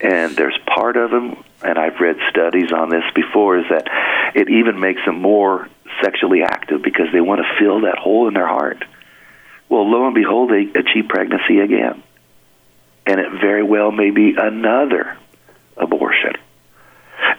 [0.00, 3.86] And there's part of them, and I've read studies on this before, is that
[4.34, 5.68] it even makes them more
[6.02, 8.82] sexually active because they want to fill that hole in their heart.
[9.68, 12.02] Well, lo and behold, they achieve pregnancy again.
[13.08, 15.16] And it very well may be another
[15.78, 16.34] abortion.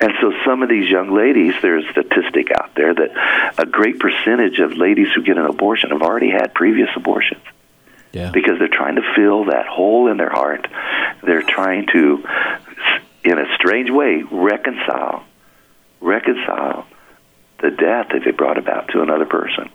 [0.01, 3.99] And so some of these young ladies, there's a statistic out there that a great
[3.99, 7.43] percentage of ladies who get an abortion have already had previous abortions.
[8.11, 8.31] Yeah.
[8.31, 10.67] Because they're trying to fill that hole in their heart.
[11.21, 12.25] They're trying to,
[13.23, 15.23] in a strange way, reconcile,
[16.01, 16.87] reconcile
[17.61, 19.69] the death that they brought about to another person.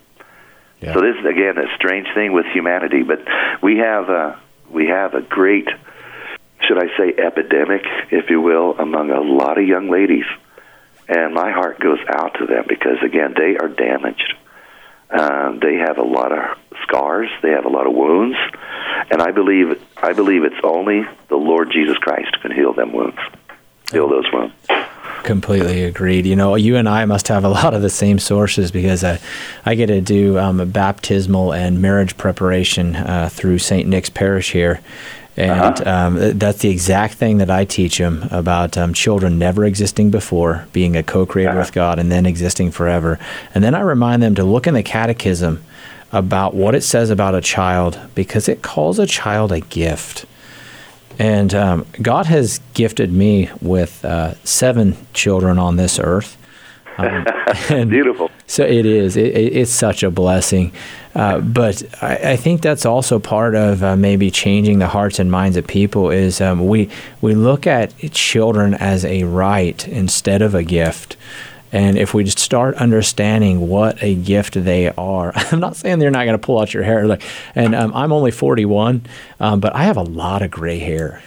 [0.80, 0.94] Yeah.
[0.94, 3.20] So this is again a strange thing with humanity, but
[3.62, 4.40] we have a
[4.74, 5.68] we have a great
[6.66, 10.24] should I say, epidemic, if you will, among a lot of young ladies.
[11.08, 14.34] And my heart goes out to them because, again, they are damaged.
[15.10, 17.28] Um, they have a lot of scars.
[17.42, 18.36] They have a lot of wounds,
[19.10, 23.18] and I believe I believe it's only the Lord Jesus Christ can heal them wounds,
[23.90, 24.54] heal those wounds.
[25.22, 26.26] Completely agreed.
[26.26, 29.18] You know, you and I must have a lot of the same sources because I,
[29.64, 33.88] I get to do um, a baptismal and marriage preparation uh, through St.
[33.88, 34.80] Nick's Parish here,
[35.36, 35.90] and uh-huh.
[35.90, 40.66] um, that's the exact thing that I teach them about um, children never existing before,
[40.72, 41.60] being a co creator uh-huh.
[41.60, 43.18] with God, and then existing forever.
[43.54, 45.64] And then I remind them to look in the catechism
[46.12, 50.26] about what it says about a child because it calls a child a gift.
[51.18, 56.36] And um, God has gifted me with uh, seven children on this earth.
[56.98, 57.24] Um,
[57.88, 58.30] Beautiful.
[58.46, 59.16] So it is.
[59.16, 60.72] It, it, it's such a blessing.
[61.14, 65.30] Uh, but I, I, think that's also part of uh, maybe changing the hearts and
[65.30, 66.88] minds of people is um, we
[67.20, 71.16] we look at children as a right instead of a gift.
[71.74, 76.12] And if we just start understanding what a gift they are, I'm not saying they're
[76.12, 77.04] not going to pull out your hair.
[77.04, 77.22] Like,
[77.56, 79.04] and um, I'm only 41,
[79.40, 81.20] um, but I have a lot of gray hair.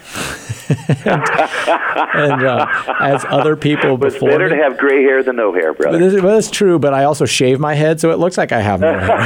[1.10, 2.66] and uh,
[3.02, 6.00] as other people before, it's better me, to have gray hair than no hair, brother.
[6.00, 6.80] But well, that's true.
[6.80, 9.08] But I also shave my head, so it looks like I have no hair.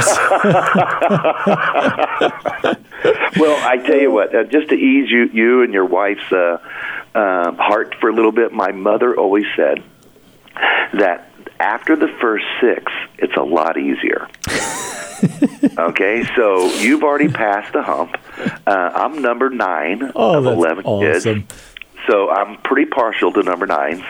[3.36, 6.58] well, I tell you what, uh, just to ease you, you and your wife's uh,
[7.14, 9.84] uh, heart for a little bit, my mother always said
[10.54, 14.28] that after the first six, it's a lot easier.
[15.78, 18.16] okay, so you've already passed the hump.
[18.66, 21.42] Uh, I'm number nine oh, of eleven awesome.
[21.42, 21.71] kids.
[22.06, 24.02] So I'm pretty partial to number nines.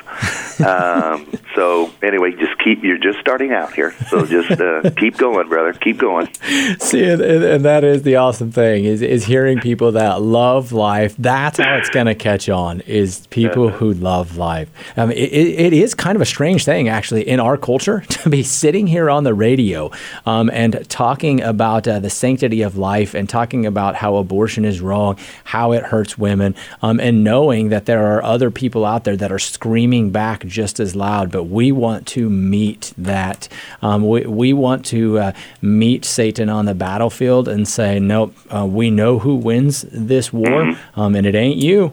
[0.65, 2.83] Um, so anyway, just keep.
[2.83, 5.73] You're just starting out here, so just uh, keep going, brother.
[5.73, 6.33] Keep going.
[6.79, 11.15] See, and, and, that is the awesome thing is is hearing people that love life.
[11.19, 12.81] That's how it's going to catch on.
[12.83, 14.71] Is people who love life.
[14.97, 18.31] I mean, it, it is kind of a strange thing actually in our culture to
[18.31, 19.91] be sitting here on the radio
[20.27, 24.81] um, and talking about uh, the sanctity of life and talking about how abortion is
[24.81, 29.17] wrong, how it hurts women, um, and knowing that there are other people out there
[29.17, 31.31] that are screaming back just as loud.
[31.31, 33.49] But we want to meet that.
[33.81, 38.67] Um, we, we want to uh, meet Satan on the battlefield and say, nope, uh,
[38.67, 41.01] we know who wins this war, mm-hmm.
[41.01, 41.93] um, and it ain't you.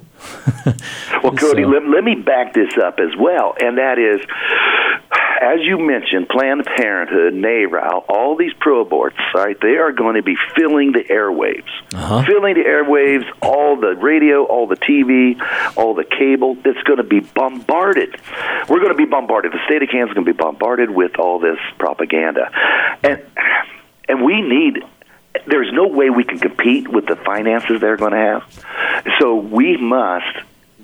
[1.23, 1.69] Well, Cody, so.
[1.69, 4.21] let, let me back this up as well, and that is
[5.41, 10.23] as you mentioned, Planned Parenthood, NARAL, all these pro aborts, right, they are going to
[10.23, 11.69] be filling the airwaves.
[11.93, 12.25] Uh-huh.
[12.25, 15.39] Filling the airwaves, all the radio, all the TV,
[15.77, 18.15] all the cable, it's going to be bombarded.
[18.67, 19.53] We're going to be bombarded.
[19.53, 22.51] The state of Kansas is going to be bombarded with all this propaganda.
[23.03, 23.23] And,
[24.09, 24.83] and we need
[25.49, 29.05] there's no way we can compete with the finances they're going to have.
[29.19, 30.37] So we must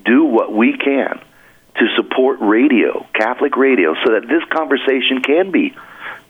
[0.04, 1.20] do what we can
[1.78, 5.74] to support radio, Catholic radio, so that this conversation can be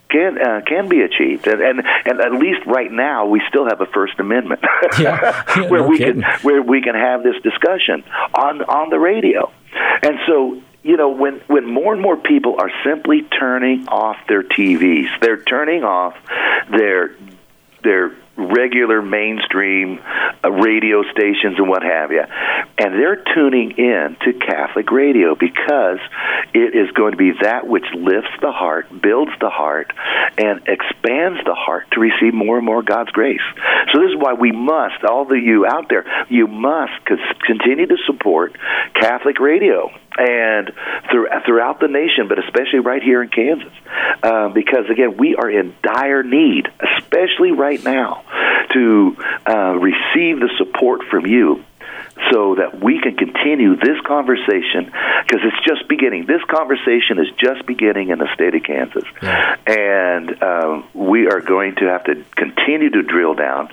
[0.08, 3.80] can uh, can be achieved, and, and and at least right now we still have
[3.80, 4.60] a First Amendment
[4.98, 5.42] yeah.
[5.56, 6.22] Yeah, where no we kidding.
[6.22, 9.50] can where we can have this discussion on on the radio,
[10.02, 14.42] and so you know when when more and more people are simply turning off their
[14.44, 16.14] TVs, they're turning off
[16.70, 17.16] their
[17.82, 20.00] their regular mainstream
[20.44, 22.22] uh, radio stations and what have you.
[22.78, 25.98] And they're tuning in to Catholic radio because
[26.52, 29.92] it is going to be that which lifts the heart, builds the heart,
[30.38, 33.40] and expands the heart to receive more and more God's grace.
[33.92, 36.92] So this is why we must, all of you out there, you must
[37.46, 38.56] continue to support
[38.94, 40.72] Catholic radio and
[41.10, 43.72] through, throughout the nation, but especially right here in Kansas,
[44.22, 48.24] um, because again, we are in dire need, especially right now,
[48.72, 51.64] to uh, receive the support from you
[52.32, 56.26] so that we can continue this conversation because it's just beginning.
[56.26, 59.56] This conversation is just beginning in the state of Kansas, yeah.
[59.66, 63.68] and um, we are going to have to continue to drill down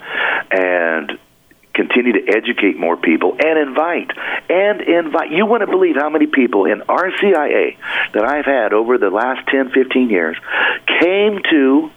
[0.50, 1.18] and
[1.74, 4.10] continue to educate more people and invite
[4.48, 7.76] and invite you to believe how many people in RCIA
[8.12, 10.36] that I've had over the last 10 15 years
[11.00, 11.90] came to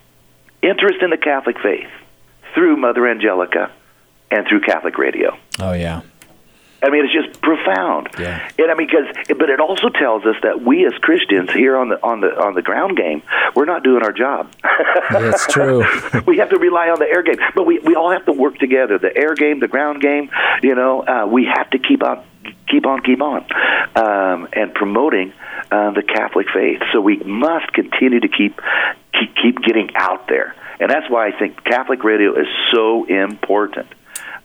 [0.62, 1.90] interest in the Catholic faith
[2.54, 3.72] through Mother Angelica
[4.32, 5.38] and through Catholic radio.
[5.60, 6.02] Oh yeah.
[6.82, 8.10] I mean, it's just profound.
[8.20, 8.50] Yeah.
[8.60, 11.90] And I mean, because but it also tells us that we as Christians here on
[11.90, 13.24] the on the on the ground game,
[13.56, 14.52] we're not doing our job.
[15.10, 15.84] That's true.
[16.28, 18.58] we have to rely on the air game, but we we all have to work
[18.60, 19.00] together.
[19.00, 20.30] The air game, the ground game.
[20.62, 22.24] You know, uh, we have to keep on,
[22.68, 23.46] keep on, keep on,
[23.96, 25.34] um, and promoting
[25.72, 26.82] uh, the Catholic faith.
[26.94, 28.60] So we must continue to keep
[29.14, 33.88] keep keep getting out there, and that's why I think Catholic radio is so important.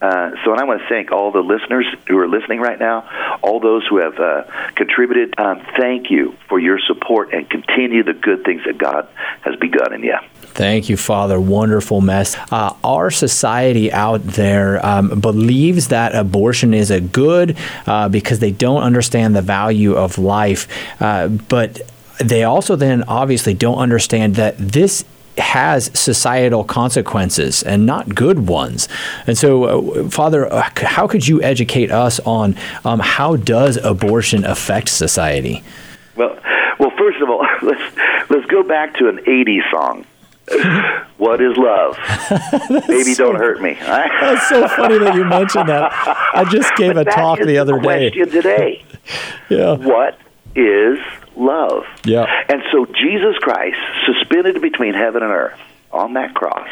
[0.02, 3.38] Uh, so, and I want to thank all the listeners who are listening right now,
[3.40, 4.42] all those who have uh,
[4.74, 5.38] contributed.
[5.38, 9.08] Um, thank you for your support and continue the good things that God
[9.42, 10.18] has begun in you.
[10.54, 11.40] Thank you, Father.
[11.40, 12.36] Wonderful mess.
[12.50, 18.50] Uh, our society out there um, believes that abortion is a good uh, because they
[18.50, 20.68] don't understand the value of life.
[21.00, 21.80] Uh, but
[22.18, 25.04] they also then obviously don't understand that this
[25.38, 28.88] has societal consequences and not good ones.
[29.26, 34.44] And so, uh, Father, uh, how could you educate us on um, how does abortion
[34.44, 35.62] affect society?
[36.16, 36.38] Well,
[36.78, 37.96] well, first of all, let's
[38.30, 40.06] let's go back to an '80s song.
[41.18, 41.96] what is love?
[42.88, 43.74] Baby, so, don't hurt me.
[43.80, 45.92] that's so funny that you mentioned that.
[46.34, 48.10] I just gave a talk the other the day.
[48.10, 48.84] today.
[49.48, 49.74] yeah.
[49.76, 50.18] What
[50.56, 50.98] is
[51.36, 51.84] love.
[52.04, 52.26] Yeah.
[52.48, 55.58] And so Jesus Christ, suspended between heaven and earth
[55.90, 56.68] on that cross,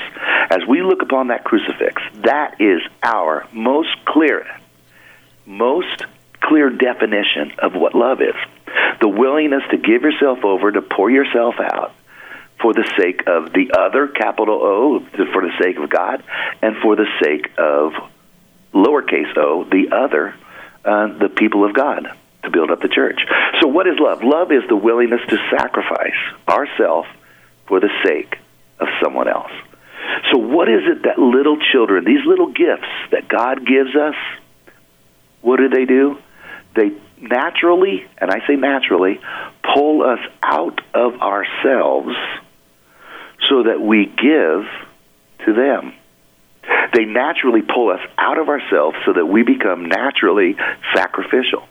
[0.50, 4.46] as we look upon that crucifix, that is our most clear,
[5.46, 6.04] most
[6.40, 8.34] clear definition of what love is.
[9.00, 11.92] The willingness to give yourself over, to pour yourself out
[12.60, 16.22] for the sake of the other, capital O, for the sake of God,
[16.62, 17.92] and for the sake of
[18.74, 20.34] lowercase o, the other,
[20.84, 22.06] uh, the people of God
[22.50, 23.20] to build up the church.
[23.60, 24.22] So, what is love?
[24.22, 27.08] Love is the willingness to sacrifice ourselves
[27.66, 28.36] for the sake
[28.78, 29.52] of someone else.
[30.30, 34.14] So, what is it that little children, these little gifts that God gives us,
[35.40, 36.18] what do they do?
[36.74, 39.20] They naturally, and I say naturally,
[39.74, 42.14] pull us out of ourselves
[43.48, 44.66] so that we give
[45.46, 45.94] to them.
[46.92, 50.56] They naturally pull us out of ourselves so that we become naturally
[50.94, 51.66] sacrificial.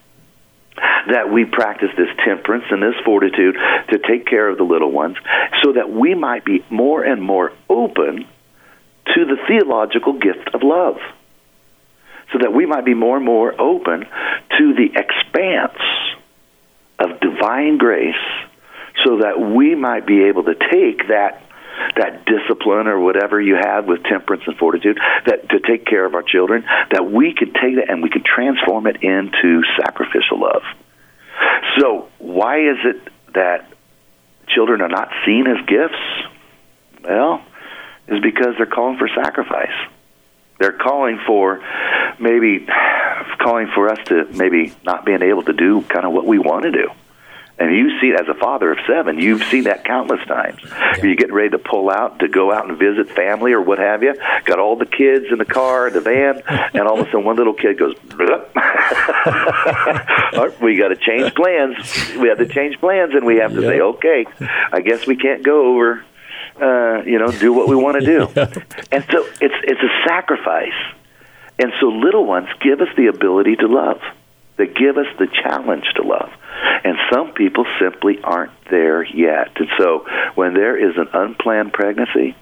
[1.12, 3.56] That we practice this temperance and this fortitude
[3.90, 5.18] to take care of the little ones
[5.64, 8.26] so that we might be more and more open
[9.16, 10.98] to the theological gift of love.
[12.32, 15.80] So that we might be more and more open to the expanse
[17.00, 18.14] of divine grace
[19.04, 21.42] so that we might be able to take that
[21.98, 26.16] that discipline or whatever you have with temperance and fortitude that to take care of
[26.16, 30.64] our children that we could take that and we could transform it into sacrificial love.
[31.80, 33.72] So why is it that
[34.48, 36.30] children are not seen as gifts?
[37.04, 37.44] Well
[38.08, 39.76] is because they're calling for sacrifice.
[40.60, 41.64] They're calling for
[42.20, 42.66] maybe
[43.40, 46.64] calling for us to maybe not being able to do kind of what we want
[46.64, 46.90] to do
[47.60, 50.62] and you see, it as a father of seven, you've seen that countless times.
[50.64, 51.04] Yeah.
[51.04, 54.02] You're getting ready to pull out to go out and visit family or what have
[54.02, 54.16] you.
[54.46, 57.36] Got all the kids in the car, the van, and all of a sudden one
[57.36, 57.96] little kid goes,
[60.62, 61.76] "We got to change plans.
[62.18, 63.70] We have to change plans, and we have to yep.
[63.70, 64.26] say, okay,
[64.72, 66.06] I guess we can't go over.
[66.62, 68.56] Uh, you know, do what we want to do." yep.
[68.92, 70.72] And so it's it's a sacrifice.
[71.62, 74.00] And so little ones give us the ability to love.
[74.60, 76.30] They give us the challenge to love.
[76.84, 79.52] And some people simply aren't there yet.
[79.56, 80.06] And so
[80.36, 82.36] when there is an unplanned pregnancy,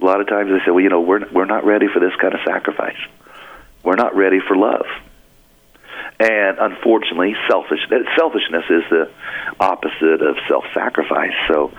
[0.00, 2.14] a lot of times they say, well, you know, we're, we're not ready for this
[2.18, 2.96] kind of sacrifice.
[3.82, 4.86] We're not ready for love.
[6.18, 7.80] And unfortunately, selfish,
[8.16, 9.10] selfishness is the
[9.60, 11.34] opposite of self sacrifice.
[11.46, 11.72] So,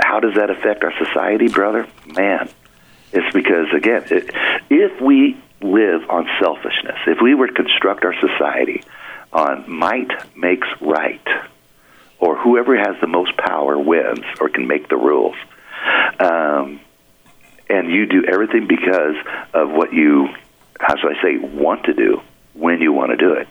[0.00, 1.86] how does that affect our society, brother?
[2.06, 2.48] Man,
[3.12, 4.30] it's because, again, it,
[4.70, 8.82] if we live on selfishness, if we were to construct our society
[9.32, 11.26] on might makes right,
[12.18, 15.36] or whoever has the most power wins or can make the rules.
[16.18, 16.80] Um,
[17.68, 19.16] and you do everything because
[19.54, 20.28] of what you,
[20.78, 22.20] how should I say, want to do
[22.54, 23.48] when you want to do it.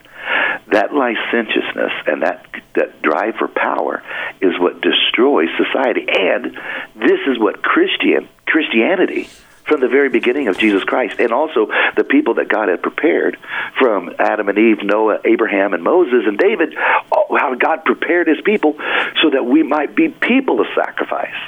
[0.72, 2.45] That licentiousness and that
[2.76, 4.03] that drive for power
[4.41, 6.05] is what destroys society.
[6.07, 6.53] And
[6.95, 9.30] this is what Christian Christianity
[9.70, 13.38] from the very beginning of Jesus Christ, and also the people that God had prepared
[13.78, 18.76] from Adam and Eve, Noah, Abraham, and Moses and David, how God prepared his people
[19.22, 21.39] so that we might be people of sacrifice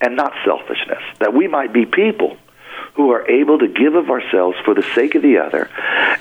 [0.00, 2.36] and not selfishness, that we might be people
[2.94, 5.68] who are able to give of ourselves for the sake of the other.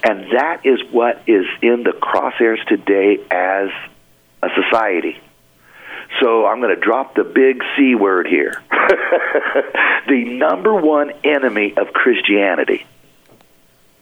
[0.03, 3.69] And that is what is in the crosshairs today as
[4.41, 5.19] a society.
[6.19, 8.61] So I'm going to drop the big C word here.
[10.07, 12.85] the number one enemy of Christianity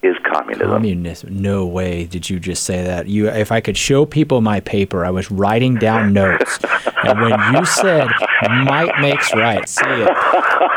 [0.01, 0.67] is communism.
[0.67, 1.41] Communism.
[1.41, 3.07] No way did you just say that.
[3.07, 6.59] You if I could show people my paper, I was writing down notes.
[7.03, 8.07] and when you said
[8.49, 10.09] might makes right, see it.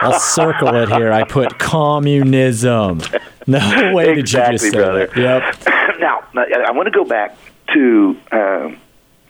[0.03, 1.11] I'll circle it here.
[1.13, 3.01] I put communism.
[3.47, 5.07] No way did you just say brother.
[5.07, 5.17] that.
[5.17, 5.75] Yep.
[6.01, 7.37] Now, I want to go back
[7.73, 8.79] to um,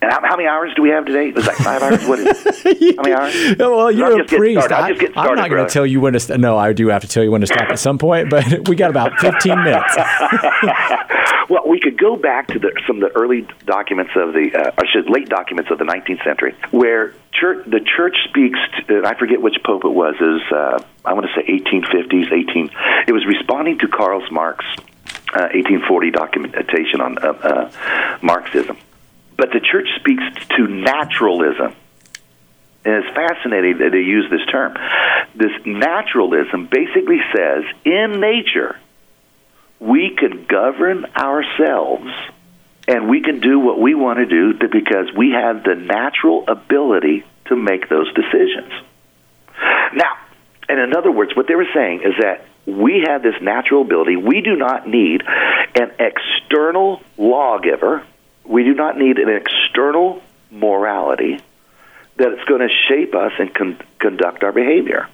[0.04, 1.28] and how, how, many hours do we have today?
[1.28, 2.06] It was like five hours.
[2.06, 2.96] What is it?
[2.96, 3.56] How many hours?
[3.58, 4.70] well, you're a priest.
[4.70, 6.20] I, am not going to tell you when to.
[6.20, 8.44] St- no, I do have to tell you when to stop at some point, but
[8.68, 9.96] we got about 15 minutes.
[11.48, 14.72] well, we could go back to the, some of the early documents of the, uh,
[14.76, 18.58] I should late documents of the 19th century, where church, the church speaks.
[18.88, 20.16] To, I forget which pope it was.
[20.16, 22.70] Is uh, I want to say 1850s, 18.
[23.08, 24.64] It was responding to Karl Marx.
[25.34, 27.70] Uh, 1840 documentation on uh, uh,
[28.22, 28.76] Marxism
[29.36, 30.22] but the church speaks
[30.56, 31.74] to naturalism.
[32.84, 34.76] And it's fascinating that they use this term.
[35.34, 38.78] This naturalism basically says in nature,
[39.80, 42.10] we can govern ourselves
[42.86, 47.24] and we can do what we want to do because we have the natural ability
[47.46, 48.72] to make those decisions.
[49.94, 50.18] Now,
[50.68, 54.16] and in other words, what they were saying is that we have this natural ability.
[54.16, 55.22] We do not need
[55.74, 58.04] an external lawgiver
[58.44, 61.40] we do not need an external morality
[62.16, 65.08] that it's going to shape us and con- conduct our behavior.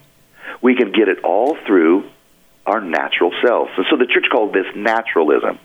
[0.60, 2.08] We can get it all through
[2.66, 3.70] our natural selves.
[3.76, 5.58] And so the church called this naturalism.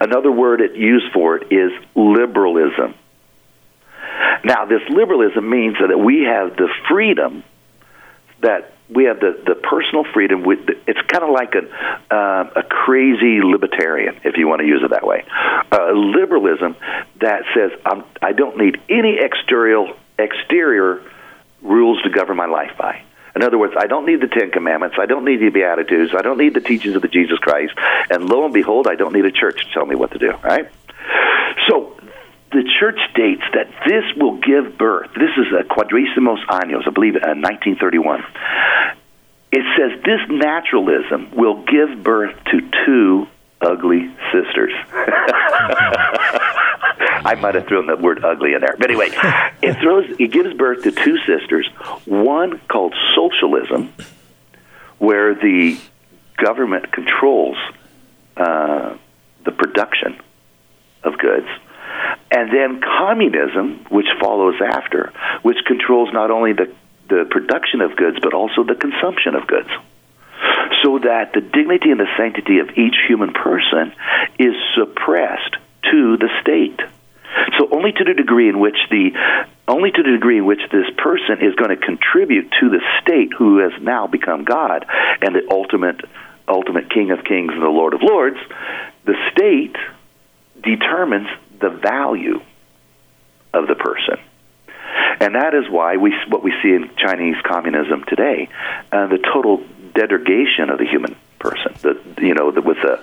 [0.00, 2.94] Another word it used for it is liberalism.
[4.44, 7.42] Now, this liberalism means that we have the freedom
[8.42, 10.44] that we have the, the personal freedom.
[10.44, 14.66] With the, it's kind of like a uh, a crazy libertarian, if you want to
[14.66, 15.24] use it that way.
[15.72, 16.76] Uh, liberalism
[17.20, 21.02] that says I'm, I don't need any exterior exterior
[21.62, 23.02] rules to govern my life by.
[23.36, 24.96] In other words, I don't need the Ten Commandments.
[24.98, 26.12] I don't need the Beatitudes.
[26.16, 27.74] I don't need the teachings of the Jesus Christ.
[28.08, 30.32] And lo and behold, I don't need a church to tell me what to do.
[30.44, 30.70] Right?
[32.54, 35.10] The church states that this will give birth.
[35.14, 38.22] This is a quadrasimos annos, I believe, uh, 1931.
[39.50, 43.26] It says this naturalism will give birth to two
[43.60, 44.72] ugly sisters.
[47.26, 49.08] I might have thrown the word ugly in there, but anyway,
[49.60, 51.68] it throws it gives birth to two sisters.
[52.04, 53.92] One called socialism,
[54.98, 55.76] where the
[56.36, 57.56] government controls
[58.36, 58.96] uh,
[59.44, 60.20] the production
[61.02, 61.48] of goods.
[62.34, 65.12] And then communism, which follows after,
[65.42, 66.74] which controls not only the,
[67.08, 69.68] the production of goods, but also the consumption of goods.
[70.82, 73.92] So that the dignity and the sanctity of each human person
[74.36, 75.56] is suppressed
[75.92, 76.80] to the state.
[77.56, 79.12] So only to the degree in which the
[79.68, 83.32] only to the degree in which this person is going to contribute to the state
[83.32, 84.84] who has now become God
[85.22, 86.00] and the ultimate
[86.48, 88.38] ultimate King of Kings and the Lord of Lords,
[89.04, 89.76] the state
[90.62, 91.28] determines
[91.60, 92.40] the value
[93.52, 94.18] of the person.
[95.20, 98.48] And that is why we what we see in Chinese communism today,
[98.92, 99.62] uh, the total
[99.94, 101.74] degradation of the human person.
[101.82, 103.00] The you know the, with the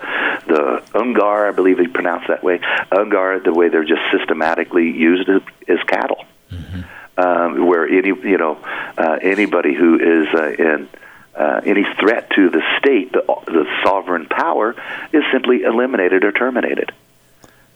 [0.48, 2.60] the Ungar, I believe they pronounce that way.
[2.92, 6.82] Ungar, the way they're just systematically used as, as cattle, mm-hmm.
[7.18, 8.60] um, where any you know
[8.98, 10.90] uh, anybody who is uh, in
[11.36, 14.76] uh, any threat to the state, the, the sovereign power,
[15.14, 16.92] is simply eliminated or terminated.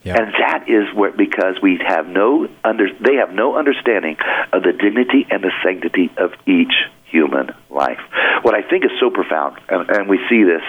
[0.06, 0.22] Yeah.
[0.22, 4.18] And that is what because we have no under they have no understanding
[4.54, 6.74] of the dignity and the sanctity of each
[7.06, 8.00] human life.
[8.44, 10.62] What I think is so profound, and, and we see this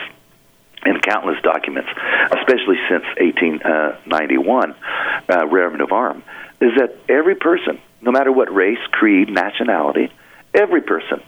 [0.87, 1.91] in countless documents,
[2.33, 6.23] especially since 1891, uh, Rerum Novarum,
[6.61, 10.11] is that every person, no matter what race, creed, nationality,
[10.55, 11.23] every person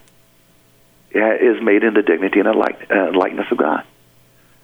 [1.10, 2.52] is made in the dignity and the
[2.90, 3.84] uh, likeness of God,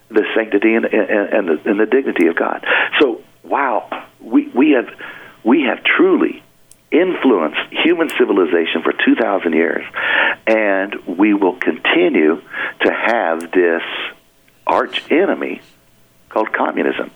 [0.09, 2.65] the sanctity and, and, and, the, and the dignity of God.
[2.99, 4.89] So, wow, we, we have
[5.43, 6.43] we have truly
[6.91, 9.85] influenced human civilization for 2,000 years,
[10.47, 12.41] and we will continue
[12.81, 13.83] to have this
[14.65, 15.61] arch enemy
[16.29, 17.11] called communism.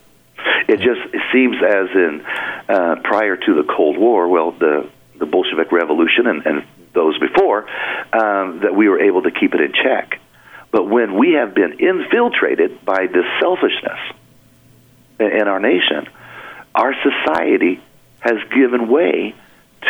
[0.67, 2.25] It just it seems as in
[2.69, 6.63] uh, prior to the Cold War, well, the the Bolshevik Revolution and, and
[6.93, 7.67] those before,
[8.13, 10.19] um, that we were able to keep it in check.
[10.71, 13.99] But when we have been infiltrated by this selfishness
[15.19, 16.07] in our nation,
[16.73, 17.81] our society
[18.19, 19.35] has given way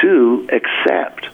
[0.02, 1.28] to accept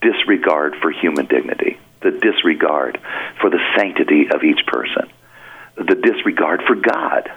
[0.00, 3.00] disregard for human dignity, the disregard
[3.40, 5.08] for the sanctity of each person,
[5.76, 7.30] the disregard for God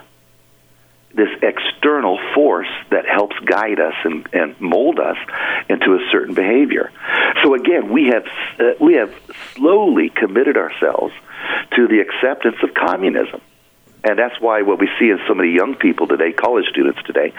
[1.14, 5.16] this external force that helps guide us and, and mold us
[5.68, 6.90] into a certain behavior.
[7.42, 8.26] So again, we have
[8.58, 9.14] uh, we have
[9.54, 11.12] slowly committed ourselves
[11.76, 13.40] to the acceptance of communism.
[14.04, 17.32] And that's why what we see in so many young people today, college students today,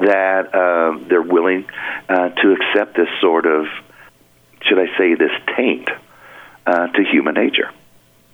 [0.00, 1.66] that um, they're willing
[2.08, 3.66] uh, to accept this sort of,
[4.62, 5.88] should I say, this taint
[6.66, 7.70] uh, to human nature.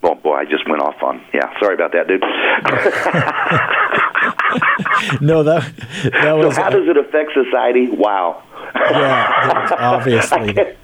[0.01, 1.21] Well, boy, I just went off on.
[1.33, 2.21] Yeah, sorry about that, dude.
[5.21, 5.63] no, that
[6.11, 6.55] that was.
[6.55, 7.89] So how does it affect society?
[7.89, 8.43] Wow.
[8.75, 10.59] Yeah, obviously.
[10.59, 10.75] I,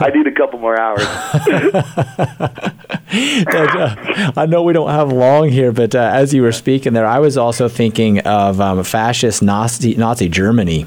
[0.00, 1.02] I, need a couple more hours.
[3.12, 7.18] I know we don't have long here, but uh, as you were speaking there, I
[7.18, 10.86] was also thinking of um, fascist Nazi, Nazi Germany.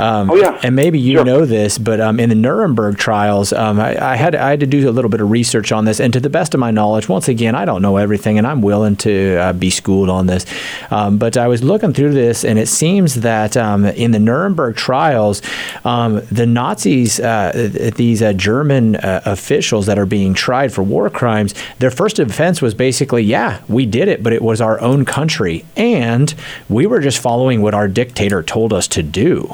[0.00, 1.24] Um, oh yeah, and maybe you sure.
[1.24, 4.66] know this, but um, in the Nuremberg trials, um, I, I, had I had to
[4.66, 7.08] do a little bit of research on this, and to the best of my knowledge,
[7.08, 10.46] once again, I don't know everything, and I'm willing to uh, be schooled on this.
[10.90, 14.76] Um, but I was looking through this, and it seems that um, in the Nuremberg
[14.76, 15.42] trials,
[15.84, 21.10] um, the Nazis, uh, these uh, German uh, officials that are being tried for war
[21.10, 25.04] crimes, their first defense was basically, "Yeah, we did it, but it was our own
[25.04, 26.32] country, and
[26.70, 29.49] we were just following what our dictator told us to do."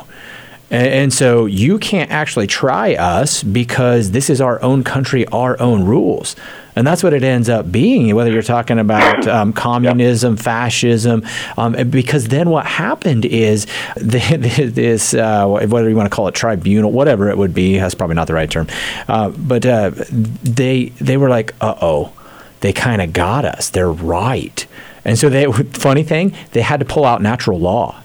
[0.70, 5.84] And, so you can't actually try us because this is our own country, our own
[5.84, 6.34] rules.
[6.74, 10.42] And that's what it ends up being, whether you're talking about um, communism, yep.
[10.42, 11.24] fascism,
[11.56, 13.66] um, because then what happened is
[13.96, 17.94] the, this, uh, whether you want to call it tribunal, whatever it would be, that's
[17.94, 18.66] probably not the right term,
[19.08, 22.12] uh, but uh, they, they were like, uh oh,
[22.60, 23.70] they kind of got us.
[23.70, 24.66] They're right.
[25.04, 28.02] And so they, funny thing, they had to pull out natural law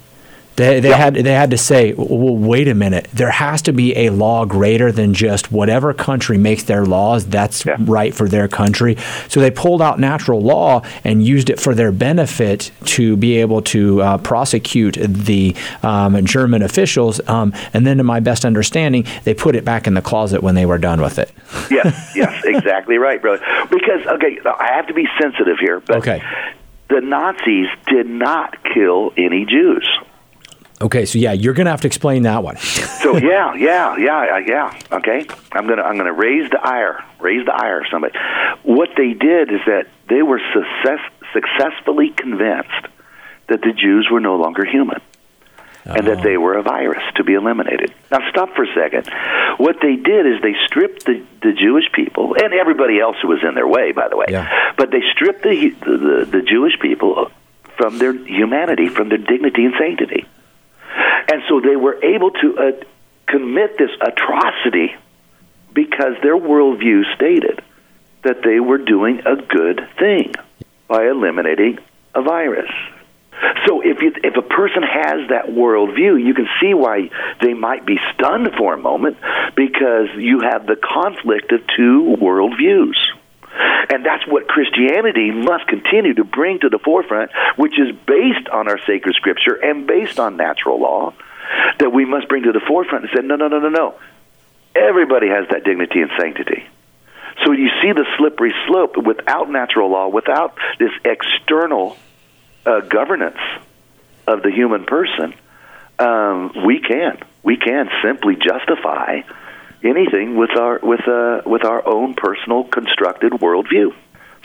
[0.62, 3.08] they, they had they had to say, well, wait a minute.
[3.14, 7.26] There has to be a law greater than just whatever country makes their laws.
[7.26, 7.78] That's yeah.
[7.80, 8.98] right for their country.
[9.28, 13.62] So they pulled out natural law and used it for their benefit to be able
[13.64, 17.20] to uh, prosecute the um, German officials.
[17.28, 20.56] Um, and then, to my best understanding, they put it back in the closet when
[20.56, 21.32] they were done with it.
[21.72, 23.44] yes, yes, exactly right, brother.
[23.70, 26.22] Because okay, I have to be sensitive here, but okay.
[26.90, 29.88] the Nazis did not kill any Jews.
[30.82, 32.58] Okay, so yeah, you're going to have to explain that one.
[32.58, 34.80] so yeah, yeah, yeah, yeah.
[34.92, 38.18] Okay, I'm gonna I'm gonna raise the ire, raise the ire of somebody.
[38.64, 41.00] What they did is that they were success,
[41.34, 42.88] successfully convinced
[43.48, 45.94] that the Jews were no longer human, uh-huh.
[45.98, 46.24] and that oh.
[46.24, 47.94] they were a virus to be eliminated.
[48.10, 49.08] Now, stop for a second.
[49.58, 53.44] What they did is they stripped the, the Jewish people and everybody else who was
[53.48, 54.26] in their way, by the way.
[54.30, 54.74] Yeah.
[54.78, 57.30] But they stripped the, the the Jewish people
[57.78, 60.26] from their humanity, from their dignity and sanctity,
[60.96, 62.72] and so they were able to uh,
[63.28, 64.96] commit this atrocity
[65.74, 67.62] because their worldview stated
[68.24, 70.34] that they were doing a good thing
[70.88, 71.80] by eliminating
[72.14, 72.70] a virus.
[73.66, 77.10] So if you, if a person has that worldview, you can see why
[77.42, 79.18] they might be stunned for a moment
[79.56, 82.98] because you have the conflict of two worldviews.
[83.54, 88.68] And that's what Christianity must continue to bring to the forefront, which is based on
[88.68, 91.14] our sacred scripture and based on natural law,
[91.80, 93.96] that we must bring to the forefront and say, no, no, no, no, no.
[94.76, 96.66] Everybody has that dignity and sanctity.
[97.46, 101.98] So you see the slippery slope without natural law, without this external
[102.66, 103.40] uh, governance
[104.28, 105.34] of the human person.
[106.00, 109.22] Um, we can we can simply justify
[109.84, 113.94] anything with our with uh, with our own personal constructed worldview.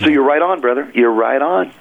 [0.01, 0.91] So you're right on, brother.
[0.95, 1.72] You're right on.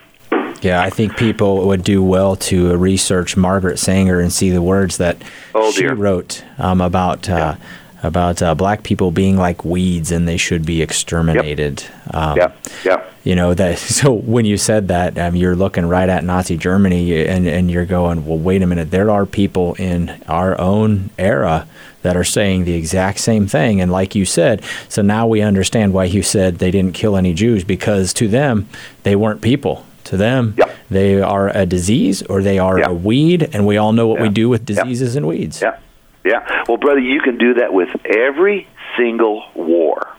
[0.61, 4.97] Yeah, I think people would do well to research Margaret Sanger and see the words
[4.97, 5.21] that
[5.53, 7.29] oh, she wrote um, about.
[7.29, 7.67] Uh, yeah
[8.05, 11.81] about uh, black people being like weeds and they should be exterminated.
[11.81, 12.15] Yep.
[12.15, 12.51] Um, yeah,
[12.83, 13.09] yeah.
[13.23, 13.79] You know that.
[13.95, 17.85] So when you said that, um, you're looking right at Nazi Germany, and and you're
[17.85, 18.91] going, well, wait a minute.
[18.91, 21.65] There are people in our own era
[22.05, 25.91] that are saying the exact same thing, and like you said, so now we understand
[25.91, 28.69] why you said they didn't kill any Jews because to them
[29.01, 29.85] they weren't people.
[30.05, 30.55] To them,
[30.87, 34.29] they are a disease or they are a weed, and we all know what we
[34.29, 35.63] do with diseases and weeds.
[35.63, 35.79] Yeah.
[36.23, 36.63] Yeah.
[36.67, 40.15] Well, brother, you can do that with every single war.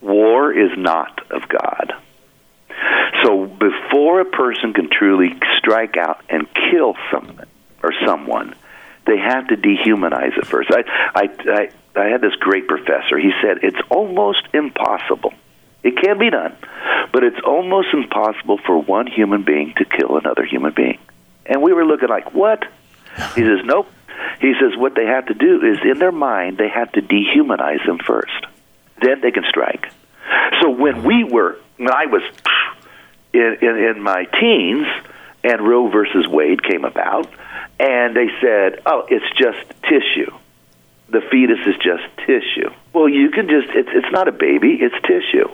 [0.00, 1.94] War is not of God.
[3.22, 7.46] So before a person can truly strike out and kill someone
[7.84, 8.56] or someone,
[9.06, 10.70] they have to dehumanize it first.
[10.70, 10.84] I,
[11.14, 13.18] I, I, I had this great professor.
[13.18, 15.32] He said it's almost impossible.
[15.82, 16.56] It can be done,
[17.12, 20.98] but it's almost impossible for one human being to kill another human being.
[21.44, 22.64] And we were looking like, what?
[23.34, 23.88] He says, nope.
[24.40, 27.84] He says what they have to do is in their mind they have to dehumanize
[27.86, 28.46] them first.
[29.00, 29.92] Then they can strike.
[30.62, 32.22] So when we were when I was
[33.32, 34.86] in, in, in my teens
[35.44, 37.28] and Roe versus Wade came about
[37.78, 40.32] and they said, "Oh, it's just tissue.
[41.08, 45.48] The fetus is just tissue." Well, you can just it's not a baby, it's tissue.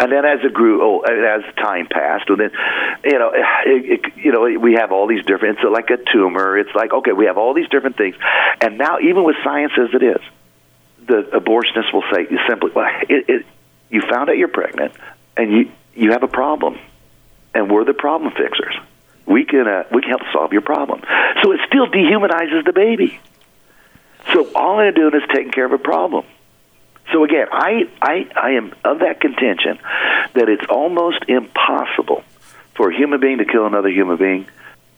[0.00, 2.50] And then as it grew, oh, as time passed, and then
[3.04, 3.32] you know,
[3.66, 5.58] it, it, you know, we have all these different.
[5.58, 6.56] It's like a tumor.
[6.56, 8.16] It's like okay, we have all these different things,
[8.60, 10.22] and now even with science as it is,
[11.06, 13.46] the abortionist will say you simply, well, it, it,
[13.90, 14.92] you found out you're pregnant,
[15.36, 16.78] and you you have a problem,
[17.52, 18.74] and we're the problem fixers.
[19.26, 21.02] We can uh, we can help solve your problem.
[21.42, 23.18] So it still dehumanizes the baby.
[24.32, 26.24] So all I'm doing is taking care of a problem.
[27.12, 29.78] So again, I, I, I am of that contention
[30.34, 32.24] that it's almost impossible
[32.74, 34.46] for a human being to kill another human being.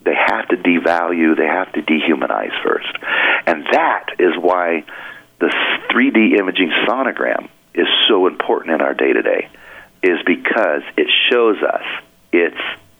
[0.04, 2.96] They have to devalue, they have to dehumanize first.
[3.46, 4.84] And that is why
[5.40, 5.52] the
[5.90, 9.48] 3D imaging sonogram is so important in our day to day,
[10.02, 11.82] is because it shows us
[12.32, 12.56] it's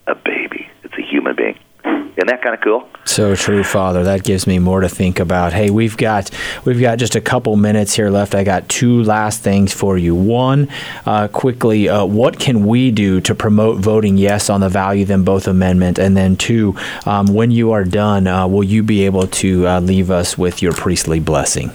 [0.07, 1.59] a baby, it's a human being.
[1.85, 2.89] Isn't that kind of cool?
[3.05, 4.05] So true, Father.
[4.05, 5.53] That gives me more to think about.
[5.53, 6.31] Hey, we've got
[6.65, 8.35] we've got just a couple minutes here left.
[8.35, 10.15] I got two last things for you.
[10.15, 10.69] One,
[11.05, 15.25] uh, quickly, uh, what can we do to promote voting yes on the value them
[15.25, 15.99] both amendment?
[15.99, 16.75] And then two,
[17.05, 20.63] um, when you are done, uh, will you be able to uh, leave us with
[20.63, 21.71] your priestly blessing?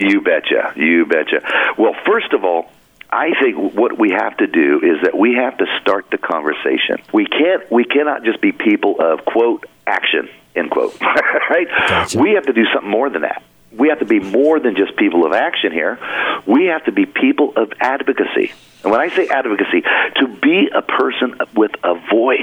[0.00, 0.72] You betcha.
[0.76, 1.40] You betcha.
[1.78, 2.68] Well, first of all,
[3.14, 7.00] I think what we have to do is that we have to start the conversation.
[7.12, 11.00] We can't we cannot just be people of quote action end quote.
[11.50, 11.68] Right?
[11.68, 12.18] Gotcha.
[12.18, 13.44] we have to do something more than that.
[13.70, 15.98] We have to be more than just people of action here.
[16.46, 18.52] We have to be people of advocacy.
[18.82, 19.82] And when i say advocacy
[20.16, 22.42] to be a person with a voice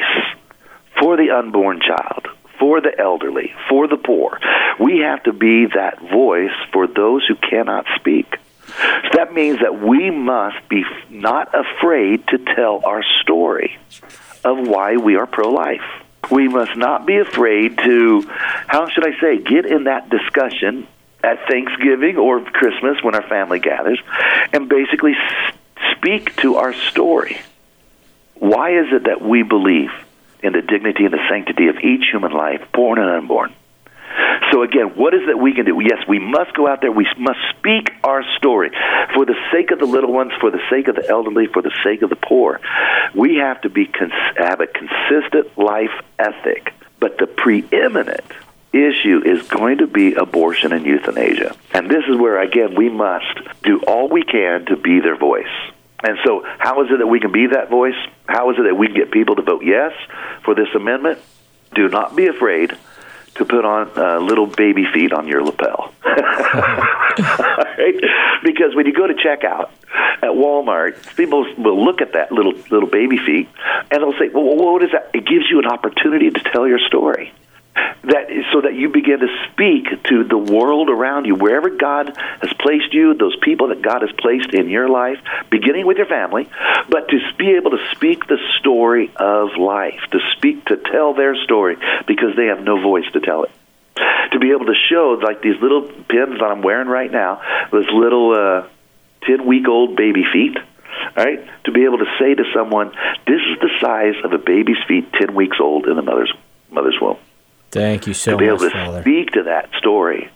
[1.00, 2.28] for the unborn child
[2.60, 4.40] for the elderly for the poor
[4.80, 8.38] we have to be that voice for those who cannot speak
[8.78, 13.78] so that means that we must be not afraid to tell our story
[14.44, 15.84] of why we are pro life
[16.30, 18.22] we must not be afraid to,
[18.68, 20.88] how should I say, get in that discussion
[21.24, 24.00] at Thanksgiving or Christmas when our family gathers
[24.54, 25.14] and basically
[25.92, 27.40] speak to our story.
[28.36, 29.92] Why is it that we believe
[30.42, 33.54] in the dignity and the sanctity of each human life, born and unborn?
[34.52, 35.80] So again, what is that we can do?
[35.80, 36.92] Yes, we must go out there.
[36.92, 38.72] We must speak our story
[39.14, 41.72] for the sake of the little ones, for the sake of the elderly, for the
[41.84, 42.60] sake of the poor.
[43.16, 46.74] We have to be cons- have a consistent life ethic.
[47.00, 48.26] But the preeminent
[48.74, 51.56] issue is going to be abortion and euthanasia.
[51.74, 55.52] And this is where, again, we must do all we can to be their voice.
[56.04, 57.96] And so, how is it that we can be that voice?
[58.28, 59.94] How is it that we can get people to vote yes
[60.44, 61.20] for this amendment?
[61.76, 62.78] Do not be afraid
[63.36, 65.94] to put on uh, little baby feet on your lapel.
[68.44, 69.70] Because when you go to checkout
[70.22, 73.50] at Walmart, people will look at that little little baby feet
[73.92, 76.80] and they'll say, "Well, what is that?" It gives you an opportunity to tell your
[76.80, 77.32] story
[77.76, 82.12] that so that you begin to speak to the world around you wherever god
[82.42, 85.20] has placed you those people that god has placed in your life
[85.50, 86.50] beginning with your family
[86.90, 91.36] but to be able to speak the story of life to speak to tell their
[91.44, 93.52] story because they have no voice to tell it.
[94.32, 97.42] To be able to show like these little pins that i'm wearing right now
[97.72, 98.68] those little uh
[99.28, 100.58] 10 week old baby feet
[101.16, 101.48] right?
[101.66, 102.90] To be able to say to someone
[103.28, 106.34] this is the size of a baby's feet 10 weeks old in the mother's
[106.72, 107.18] mother's womb
[107.72, 109.02] Thank you so to be able to Father.
[109.02, 110.30] speak to that story.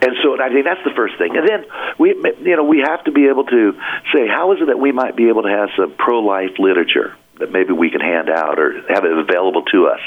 [0.00, 1.36] And so I think that's the first thing.
[1.36, 1.64] And then
[1.98, 2.10] we,
[2.40, 3.72] you know, we have to be able to
[4.12, 7.52] say, how is it that we might be able to have some pro-life literature that
[7.52, 10.00] maybe we can hand out or have it available to us?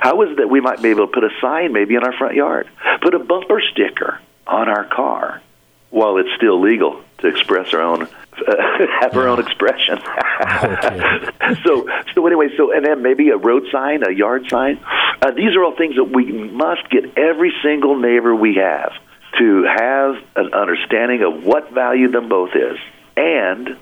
[0.00, 2.12] How is it that we might be able to put a sign maybe in our
[2.12, 2.68] front yard,
[3.00, 5.40] put a bumper sticker on our car
[5.90, 8.06] while it's still legal to express our own
[9.00, 9.98] have our own expression.
[11.64, 14.78] so, so anyway, so and then maybe a road sign, a yard sign.
[15.20, 18.92] Uh, these are all things that we must get every single neighbor we have
[19.38, 22.78] to have an understanding of what value them both is
[23.16, 23.76] and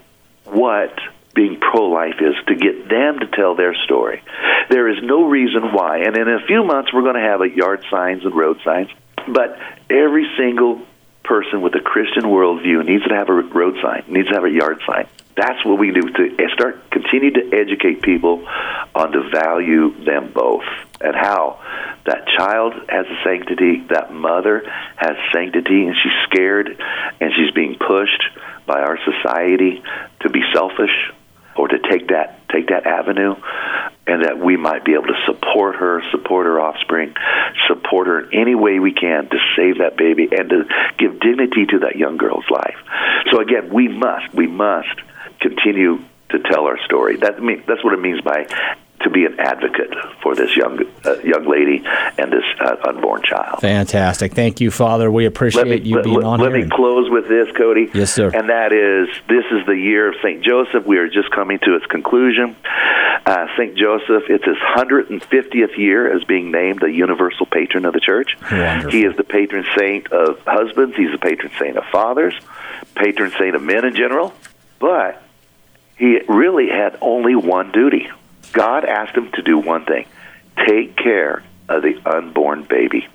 [0.45, 0.99] what
[1.34, 4.22] being pro-life is to get them to tell their story.
[4.70, 7.49] There is no reason why, and in a few months we're going to have a
[7.49, 8.89] yard signs and road signs,
[9.28, 9.59] but
[9.91, 10.80] every single
[11.22, 14.51] person with a Christian worldview needs to have a road sign, needs to have a
[14.51, 15.07] yard sign.
[15.37, 18.47] That's what we do to start continue to educate people
[18.95, 20.64] on to value them both
[21.01, 21.61] and how
[22.05, 24.63] that child has a sanctity, that mother
[24.97, 26.81] has sanctity, and she's scared
[27.21, 28.23] and she's being pushed
[28.67, 29.83] by our society
[30.21, 31.13] to be selfish
[31.57, 33.35] or to take that take that avenue
[34.07, 37.15] and that we might be able to support her, support her offspring,
[37.67, 40.65] support her in any way we can to save that baby and to
[40.97, 42.77] give dignity to that young girl's life.
[43.33, 45.01] So again, we must, we must
[45.41, 47.17] continue to tell our story.
[47.17, 48.47] That mean, that's what it means by
[49.07, 51.83] to be an advocate for this young uh, young lady
[52.19, 53.61] and this uh, unborn child.
[53.61, 54.35] Fantastic.
[54.35, 55.11] Thank you, Father.
[55.11, 56.61] We appreciate me, you being let, on let here.
[56.61, 57.89] Let me close with this, Cody.
[57.95, 58.31] Yes, sir.
[58.35, 60.43] And that is, this is the year of St.
[60.43, 60.85] Joseph.
[60.85, 62.57] We are just coming to its conclusion.
[63.25, 63.77] Uh, St.
[63.77, 68.37] Joseph, it's his 150th year as being named the universal patron of the church.
[68.51, 68.91] Wonderful.
[68.91, 70.97] He is the patron saint of husbands.
[70.97, 72.35] He's the patron saint of fathers,
[72.95, 74.35] patron saint of men in general.
[74.79, 75.23] But
[75.97, 78.09] he really had only one duty.
[78.53, 80.07] God asked him to do one thing
[80.67, 83.07] take care of the unborn baby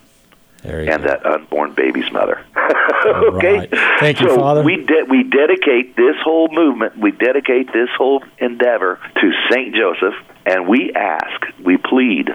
[0.63, 1.07] and go.
[1.07, 2.43] that unborn baby's mother.
[3.05, 3.69] okay, right.
[3.99, 4.63] Thank you, so Father.
[4.63, 10.13] we de- we dedicate this whole movement, we dedicate this whole endeavor to Saint Joseph,
[10.45, 12.29] and we ask, we plead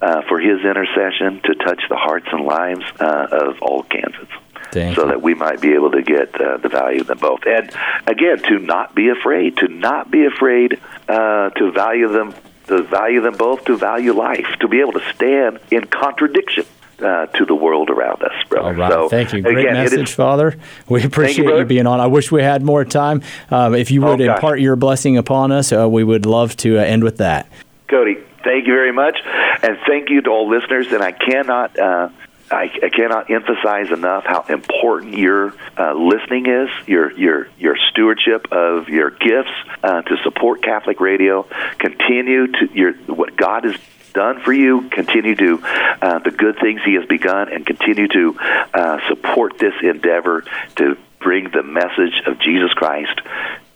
[0.00, 4.30] uh, for his intercession to touch the hearts and lives uh, of all Kansans.
[4.74, 7.40] Thank so that we might be able to get uh, the value of them both,
[7.46, 7.70] and
[8.06, 12.34] again, to not be afraid, to not be afraid uh, to value them,
[12.66, 16.66] to value them both, to value life, to be able to stand in contradiction
[17.00, 18.68] uh, to the world around us, brother.
[18.68, 18.90] All right.
[18.92, 19.42] So, Thank you.
[19.42, 20.56] Great again, message, is- Father.
[20.88, 21.64] We appreciate you, brother.
[21.64, 22.00] being on.
[22.00, 23.22] I wish we had more time.
[23.50, 26.78] Um, if you would Oh, impart your blessing upon us, uh, we would love to
[26.78, 27.48] uh, end with that.
[27.88, 29.18] Cody, thank you very much,
[29.62, 30.86] and thank you to all listeners.
[30.92, 32.08] And I cannot, uh,
[32.50, 38.48] I, I cannot emphasize enough how important your uh, listening is, your your your stewardship
[38.52, 39.50] of your gifts
[39.82, 41.46] uh, to support Catholic Radio.
[41.78, 43.76] Continue to your what God has
[44.12, 44.88] done for you.
[44.90, 48.36] Continue to uh, the good things He has begun, and continue to
[48.74, 50.44] uh, support this endeavor
[50.76, 53.20] to bring the message of Jesus Christ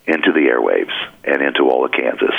[0.07, 0.93] into the airwaves
[1.25, 2.35] and into all of Kansas.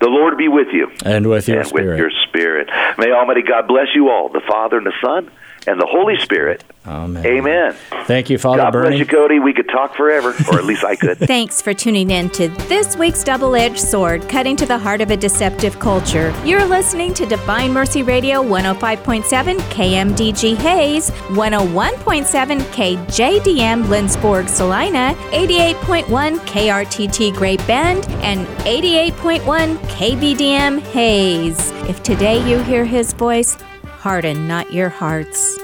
[0.00, 1.90] The Lord be with you And with your and spirit.
[1.90, 2.68] with your spirit.
[2.98, 5.30] May Almighty God bless you all, the Father and the Son
[5.66, 6.64] and the Holy Spirit.
[6.84, 7.24] Amen.
[7.24, 7.76] Amen.
[8.06, 9.38] Thank you, Father God bless you, Cody.
[9.38, 11.18] We could talk forever, or at least I could.
[11.18, 15.10] Thanks for tuning in to this week's Double Edged Sword, cutting to the heart of
[15.10, 16.34] a deceptive culture.
[16.44, 27.34] You're listening to Divine Mercy Radio 105.7 KMDG Hays, 101.7 KJDM Lindsborg Salina, 88.1 KRTT
[27.34, 31.70] Great Bend, and 88.1 KBDM Hays.
[31.88, 33.56] If today you hear his voice,
[34.02, 35.60] harden not your hearts.